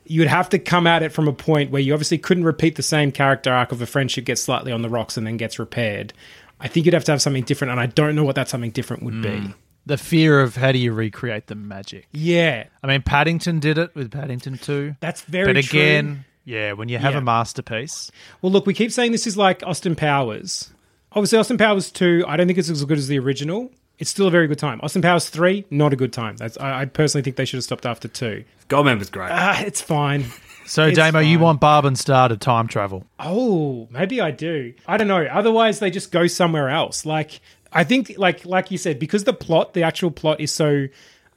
you 0.05 0.21
would 0.21 0.29
have 0.29 0.49
to 0.49 0.59
come 0.59 0.85
at 0.87 1.03
it 1.03 1.11
from 1.11 1.27
a 1.27 1.33
point 1.33 1.71
where 1.71 1.81
you 1.81 1.93
obviously 1.93 2.17
couldn't 2.17 2.43
repeat 2.43 2.75
the 2.75 2.83
same 2.83 3.11
character 3.11 3.51
arc 3.51 3.71
of 3.71 3.81
a 3.81 3.85
friendship 3.85 4.25
gets 4.25 4.41
slightly 4.41 4.71
on 4.71 4.81
the 4.81 4.89
rocks 4.89 5.17
and 5.17 5.25
then 5.25 5.37
gets 5.37 5.59
repaired. 5.59 6.13
I 6.59 6.67
think 6.67 6.85
you'd 6.85 6.93
have 6.93 7.03
to 7.05 7.11
have 7.11 7.21
something 7.21 7.43
different, 7.43 7.71
and 7.71 7.79
I 7.79 7.87
don't 7.87 8.15
know 8.15 8.23
what 8.23 8.35
that 8.35 8.49
something 8.49 8.71
different 8.71 9.03
would 9.03 9.21
be. 9.21 9.53
The 9.85 9.97
fear 9.97 10.39
of 10.41 10.55
how 10.55 10.71
do 10.71 10.77
you 10.77 10.93
recreate 10.93 11.47
the 11.47 11.55
magic? 11.55 12.07
Yeah, 12.11 12.65
I 12.81 12.87
mean, 12.87 13.01
Paddington 13.01 13.59
did 13.59 13.77
it 13.77 13.93
with 13.95 14.11
Paddington 14.11 14.57
2. 14.57 14.95
that's 15.01 15.21
very 15.21 15.53
but 15.53 15.63
true. 15.65 15.79
again, 15.79 16.25
yeah, 16.45 16.71
when 16.73 16.87
you 16.89 16.97
have 16.97 17.13
Yeah. 17.13 17.19
a 17.19 17.21
masterpiece, 17.21 18.09
Well, 18.41 18.51
look, 18.51 18.65
we 18.65 18.73
keep 18.73 18.91
saying 18.91 19.11
this 19.11 19.27
is 19.27 19.35
like 19.37 19.61
Austin 19.65 19.95
Powers. 19.95 20.71
Obviously, 21.11 21.37
Austin 21.37 21.57
Powers 21.57 21.91
2, 21.91 22.23
I 22.27 22.37
don't 22.37 22.47
think 22.47 22.57
it's 22.59 22.69
as 22.69 22.83
good 22.85 22.97
as 22.97 23.07
the 23.07 23.19
original. 23.19 23.71
It's 23.99 24.09
still 24.09 24.27
a 24.27 24.31
very 24.31 24.47
good 24.47 24.57
time. 24.57 24.79
Austin 24.81 25.01
Powers 25.01 25.29
3, 25.29 25.65
not 25.69 25.93
a 25.93 25.95
good 25.95 26.11
time. 26.13 26.37
That's 26.37 26.57
I, 26.57 26.81
I 26.81 26.85
personally 26.85 27.21
think 27.23 27.35
they 27.35 27.45
should 27.45 27.57
have 27.57 27.63
stopped 27.63 27.85
after 27.85 28.07
2. 28.07 28.43
Goldmember's 28.69 29.09
great. 29.09 29.29
Ah, 29.31 29.61
it's 29.61 29.81
fine. 29.81 30.25
So, 30.65 30.85
It's 30.87 30.97
Damo, 30.97 31.19
you 31.19 31.39
want 31.39 31.59
Barb 31.59 31.83
and 31.83 31.99
Star 31.99 32.29
to 32.29 32.37
time 32.37 32.69
travel? 32.69 33.05
Oh, 33.19 33.85
maybe 33.91 34.21
I 34.21 34.31
do. 34.31 34.73
I 34.87 34.95
don't 34.95 35.09
know. 35.09 35.25
Otherwise, 35.25 35.79
they 35.79 35.91
just 35.91 36.09
go 36.09 36.25
somewhere 36.25 36.69
else. 36.69 37.05
Like 37.05 37.41
I 37.73 37.83
think, 37.83 38.13
like 38.17 38.45
like 38.45 38.71
you 38.71 38.77
said, 38.77 38.99
because 38.99 39.23
the 39.23 39.33
plot, 39.33 39.73
the 39.73 39.83
actual 39.83 40.11
plot, 40.11 40.39
is 40.39 40.51
so 40.51 40.87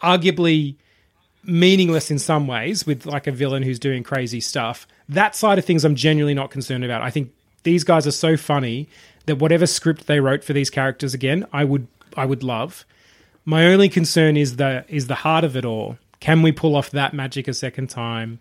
arguably 0.03 0.77
meaningless 1.43 2.11
in 2.11 2.19
some 2.19 2.47
ways, 2.47 2.87
with 2.87 3.07
like 3.07 3.27
a 3.27 3.33
villain 3.33 3.63
who's 3.63 3.79
doing 3.79 4.03
crazy 4.03 4.41
stuff. 4.41 4.87
That 5.09 5.35
side 5.35 5.59
of 5.59 5.65
things, 5.65 5.85
I'm 5.85 5.95
genuinely 5.95 6.35
not 6.35 6.51
concerned 6.51 6.85
about. 6.85 7.03
I 7.03 7.11
think 7.11 7.33
these 7.63 7.85
guys 7.85 8.07
are 8.07 8.13
so 8.13 8.37
funny 8.37 8.89
that 9.27 9.37
whatever 9.37 9.67
script 9.67 10.07
they 10.07 10.21
wrote 10.21 10.45
for 10.45 10.53
these 10.53 10.71
characters, 10.71 11.15
again, 11.15 11.47
I 11.53 11.65
would 11.65 11.87
I 12.17 12.27
would 12.27 12.43
love. 12.43 12.85
My 13.45 13.67
only 13.67 13.89
concern 13.89 14.37
is 14.37 14.57
the 14.57 14.85
is 14.89 15.07
the 15.07 15.15
heart 15.17 15.45
of 15.45 15.57
it 15.57 15.65
all. 15.65 15.99
Can 16.21 16.43
we 16.43 16.53
pull 16.53 16.75
off 16.77 16.91
that 16.91 17.15
magic 17.15 17.49
a 17.49 17.55
second 17.55 17.89
time? 17.89 18.41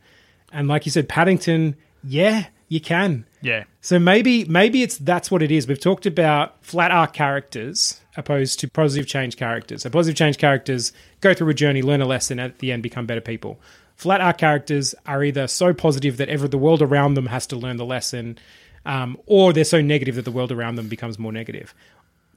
And 0.52 0.68
like 0.68 0.86
you 0.86 0.92
said, 0.92 1.10
Paddington, 1.10 1.76
yeah, 2.04 2.48
you 2.68 2.80
can. 2.80 3.26
Yeah. 3.42 3.66
So 3.82 4.00
maybe 4.00 4.46
maybe 4.46 4.82
it's 4.84 4.98
that's 4.98 5.30
what 5.30 5.42
it 5.42 5.52
is. 5.52 5.68
We've 5.68 5.80
talked 5.80 6.06
about 6.06 6.64
flat 6.64 6.92
arc 6.92 7.14
characters 7.14 8.02
opposed 8.18 8.60
to 8.62 8.68
positive 8.68 9.08
change 9.08 9.38
characters. 9.38 9.84
So 9.84 9.90
positive 9.90 10.18
change 10.18 10.38
characters 10.38 10.94
go 11.22 11.34
through 11.34 11.50
a 11.50 11.54
journey, 11.54 11.82
learn 11.82 12.02
a 12.02 12.06
lesson, 12.06 12.40
at 12.40 12.60
the 12.60 12.72
end 12.72 12.82
become 12.82 13.06
better 13.06 13.22
people. 13.22 13.60
Flat 13.96 14.22
arc 14.22 14.38
characters 14.38 14.96
are 15.06 15.24
either 15.24 15.48
so 15.48 15.74
positive 15.74 16.18
that 16.18 16.30
ever 16.30 16.48
the 16.48 16.58
world 16.58 16.82
around 16.82 17.14
them 17.14 17.28
has 17.28 17.48
to 17.48 17.56
learn 17.56 17.78
the 17.78 17.86
lesson, 17.86 18.38
um, 18.86 19.18
or 19.26 19.54
they're 19.54 19.64
so 19.64 19.82
negative 19.82 20.16
that 20.16 20.26
the 20.26 20.32
world 20.32 20.52
around 20.52 20.76
them 20.76 20.88
becomes 20.88 21.18
more 21.20 21.32
negative. 21.32 21.74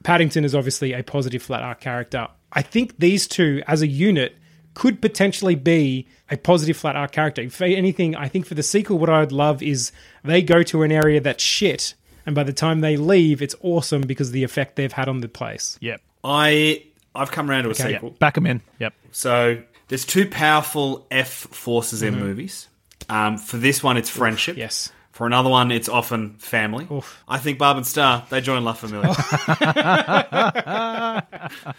Paddington 0.05 0.45
is 0.45 0.55
obviously 0.55 0.93
a 0.93 1.03
positive 1.03 1.43
flat 1.43 1.63
arc 1.63 1.81
character. 1.81 2.29
I 2.53 2.63
think 2.63 2.99
these 2.99 3.27
two, 3.27 3.63
as 3.67 3.83
a 3.83 3.87
unit, 3.87 4.37
could 4.79 5.03
potentially 5.03 5.57
be 5.57 6.07
a 6.31 6.37
positive 6.37 6.77
flat 6.77 6.95
arc 6.95 7.11
character. 7.11 7.43
If 7.43 7.61
anything, 7.61 8.15
I 8.15 8.29
think 8.29 8.47
for 8.47 8.55
the 8.55 8.63
sequel, 8.63 8.97
what 8.97 9.11
I 9.11 9.19
would 9.19 9.33
love 9.33 9.61
is 9.61 9.91
they 10.23 10.41
go 10.41 10.63
to 10.63 10.85
an 10.85 10.93
area 10.93 11.21
that's 11.21 11.43
shit, 11.43 11.95
and 12.25 12.33
by 12.33 12.45
the 12.45 12.53
time 12.53 12.81
they 12.81 12.97
leave, 12.97 13.43
it's 13.43 13.57
awesome 13.61 14.03
because 14.03 14.29
of 14.29 14.35
the 14.35 14.45
effect 14.45 14.77
they've 14.77 14.93
had 14.93 15.09
on 15.09 15.21
the 15.21 15.29
place. 15.29 15.79
Yep. 15.81 16.01
I 16.23 16.85
I've 17.13 17.33
come 17.33 17.51
around 17.51 17.65
to 17.65 17.71
a 17.71 17.75
sequel. 17.75 18.11
Back 18.21 18.35
them 18.35 18.47
in. 18.47 18.61
Yep. 18.79 18.95
So 19.11 19.61
there's 19.89 20.05
two 20.05 20.31
powerful 20.31 21.09
F 21.11 21.29
forces 21.29 22.05
in 22.05 22.17
movies. 22.17 22.69
Um, 23.09 23.37
for 23.37 23.57
this 23.57 23.83
one, 23.83 23.97
it's 23.97 24.09
friendship. 24.11 24.57
yes. 24.57 24.93
For 25.19 25.27
another 25.27 25.51
one, 25.51 25.73
it's 25.73 25.89
often 25.89 26.35
family. 26.39 26.87
Oof. 26.93 27.25
I 27.27 27.39
think 27.39 27.59
Barb 27.59 27.77
and 27.77 27.85
Star 27.85 28.25
they 28.31 28.41
join 28.41 28.63
La 28.63 28.73
Familia. 28.73 29.09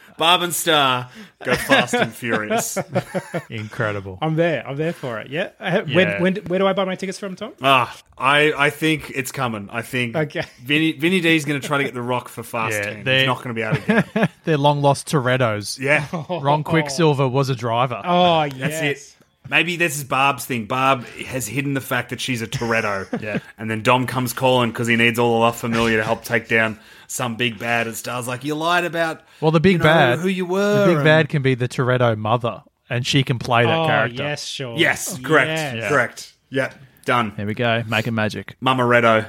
Barb 0.18 0.42
and 0.42 0.54
Star 0.54 1.10
go 1.46 1.56
fast 1.56 1.94
and 1.94 2.14
furious. 2.14 2.78
Incredible. 3.50 4.18
I'm 4.22 4.36
there. 4.36 4.68
I'm 4.68 4.76
there 4.76 4.92
for 4.92 5.20
it. 5.22 5.30
Yeah. 5.30 5.52
Uh, 5.58 5.84
Yeah. 5.88 5.96
When, 5.96 6.22
when, 6.22 6.36
where 6.48 6.60
do 6.60 6.68
I 6.68 6.74
buy 6.74 6.84
my 6.84 6.96
tickets 6.96 7.18
from, 7.18 7.38
Tom? 7.38 7.54
Ah, 7.62 7.98
I 8.18 8.52
I 8.58 8.70
think 8.72 9.10
it's 9.16 9.32
coming. 9.32 9.70
I 9.72 9.84
think 9.84 10.18
Okay. 10.18 10.44
Vinny 10.62 10.92
Vinny 10.92 11.22
D's 11.22 11.46
going 11.46 11.62
to 11.62 11.66
try 11.66 11.78
to 11.78 11.86
get 11.86 11.94
the 11.94 12.02
Rock 12.02 12.28
for 12.28 12.44
Fast 12.44 12.76
Yeah, 12.76 12.84
10. 12.94 13.04
they- 13.06 13.20
He's 13.20 13.28
not 13.28 13.38
going 13.38 13.50
to 13.50 13.54
be 13.54 13.62
able 13.62 13.78
to 13.78 13.82
get. 14.04 14.16
it. 14.24 14.30
They're 14.44 14.58
long 14.58 14.82
lost 14.82 15.08
Torettos. 15.08 15.80
Yeah. 15.80 16.06
Ron 16.30 16.64
Quicksilver 16.66 17.26
was 17.30 17.48
a 17.48 17.56
driver. 17.56 18.02
Oh, 18.04 18.44
yes. 18.44 18.82
it. 18.84 19.16
Maybe 19.50 19.76
this 19.78 19.98
is 19.98 20.04
Barb's 20.04 20.46
thing. 20.46 20.66
Barb 20.66 21.06
has 21.06 21.48
hidden 21.48 21.74
the 21.74 21.82
fact 21.82 22.12
that 22.12 22.22
she's 22.22 22.42
a 22.42 22.48
Toretto. 22.48 23.08
Yeah. 23.22 23.40
And 23.58 23.70
then 23.70 23.82
Dom 23.84 24.06
comes 24.08 24.32
calling 24.34 24.70
because 24.72 24.88
he 24.88 24.96
needs 24.96 25.18
all 25.20 25.34
the 25.34 25.40
La 25.40 25.52
Familia 25.52 25.98
to 25.98 26.04
help 26.04 26.24
take 26.24 26.48
down 26.48 26.80
some 27.08 27.36
big 27.36 27.58
bad. 27.60 27.88
And 27.88 27.96
Star's 27.96 28.28
like, 28.28 28.44
you 28.44 28.56
lied 28.56 28.86
about 28.86 29.22
Well, 29.42 29.52
the 29.52 29.60
big 29.60 29.74
you 29.74 29.78
know, 29.80 29.84
bad, 29.84 30.20
who 30.20 30.28
you 30.28 30.46
were. 30.46 30.80
the 30.82 30.86
big 30.88 30.96
and- 30.98 31.04
bad 31.04 31.30
can 31.30 31.42
be 31.42 31.56
the 31.56 31.68
Toretto 31.68 32.16
mother, 32.18 32.64
and 32.90 33.06
she 33.06 33.24
can 33.24 33.40
play 33.40 33.66
that 33.66 33.78
oh, 33.78 33.88
character. 33.88 34.24
yes, 34.24 34.46
sure. 34.46 34.78
Yes, 34.78 35.18
correct. 35.20 35.50
Yes. 35.76 35.90
Correct. 35.90 36.34
Yeah, 36.50 36.72
done. 37.06 37.34
There 37.36 37.46
we 37.48 37.54
go. 37.56 37.84
Making 37.88 38.16
magic. 38.16 38.56
Mamaretto. 38.62 39.26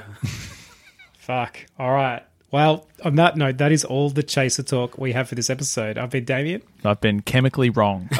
Fuck. 1.17 1.57
All 1.79 1.91
right. 1.91 2.23
Well, 2.51 2.87
on 3.03 3.15
that 3.15 3.37
note, 3.37 3.57
that 3.59 3.71
is 3.71 3.85
all 3.85 4.09
the 4.09 4.23
chaser 4.23 4.63
talk 4.63 4.97
we 4.97 5.13
have 5.13 5.29
for 5.29 5.35
this 5.35 5.49
episode. 5.49 5.97
I've 5.97 6.09
been 6.09 6.25
Damien. 6.25 6.61
I've 6.83 6.99
been 6.99 7.21
chemically 7.21 7.69
wrong. 7.69 8.09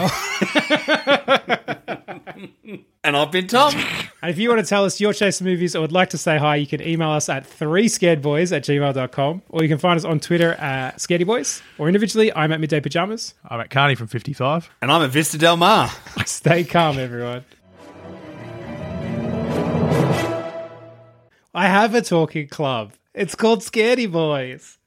And 3.03 3.17
I've 3.17 3.31
been 3.31 3.47
Tom. 3.47 3.73
And 4.21 4.29
if 4.29 4.37
you 4.37 4.47
want 4.49 4.61
to 4.61 4.65
tell 4.67 4.85
us 4.85 5.01
your 5.01 5.11
chaser 5.11 5.43
movies 5.43 5.75
or 5.75 5.81
would 5.81 5.91
like 5.91 6.11
to 6.11 6.19
say 6.19 6.37
hi, 6.37 6.55
you 6.57 6.67
can 6.67 6.81
email 6.83 7.09
us 7.09 7.29
at 7.29 7.47
three 7.47 7.87
scaredboys 7.87 8.55
at 8.55 8.63
gmail.com 8.63 9.41
or 9.49 9.63
you 9.63 9.69
can 9.69 9.79
find 9.79 9.97
us 9.97 10.05
on 10.05 10.19
Twitter 10.19 10.53
at 10.53 10.97
scaredyboys 10.97 11.63
or 11.79 11.87
individually, 11.87 12.31
I'm 12.33 12.51
at 12.51 12.59
midday 12.59 12.79
pajamas. 12.79 13.33
I'm 13.43 13.59
at 13.59 13.71
Carney 13.71 13.95
from 13.95 14.05
55. 14.05 14.69
and 14.83 14.91
I'm 14.91 15.01
at 15.01 15.09
Vista 15.09 15.39
Del 15.39 15.57
Mar. 15.57 15.89
Stay 16.25 16.63
calm, 16.63 16.99
everyone. 16.99 17.43
I 21.55 21.67
have 21.67 21.95
a 21.95 22.01
talking 22.03 22.47
club. 22.47 22.93
It's 23.13 23.35
called 23.35 23.59
Scaredy 23.59 24.09
Boys. 24.09 24.77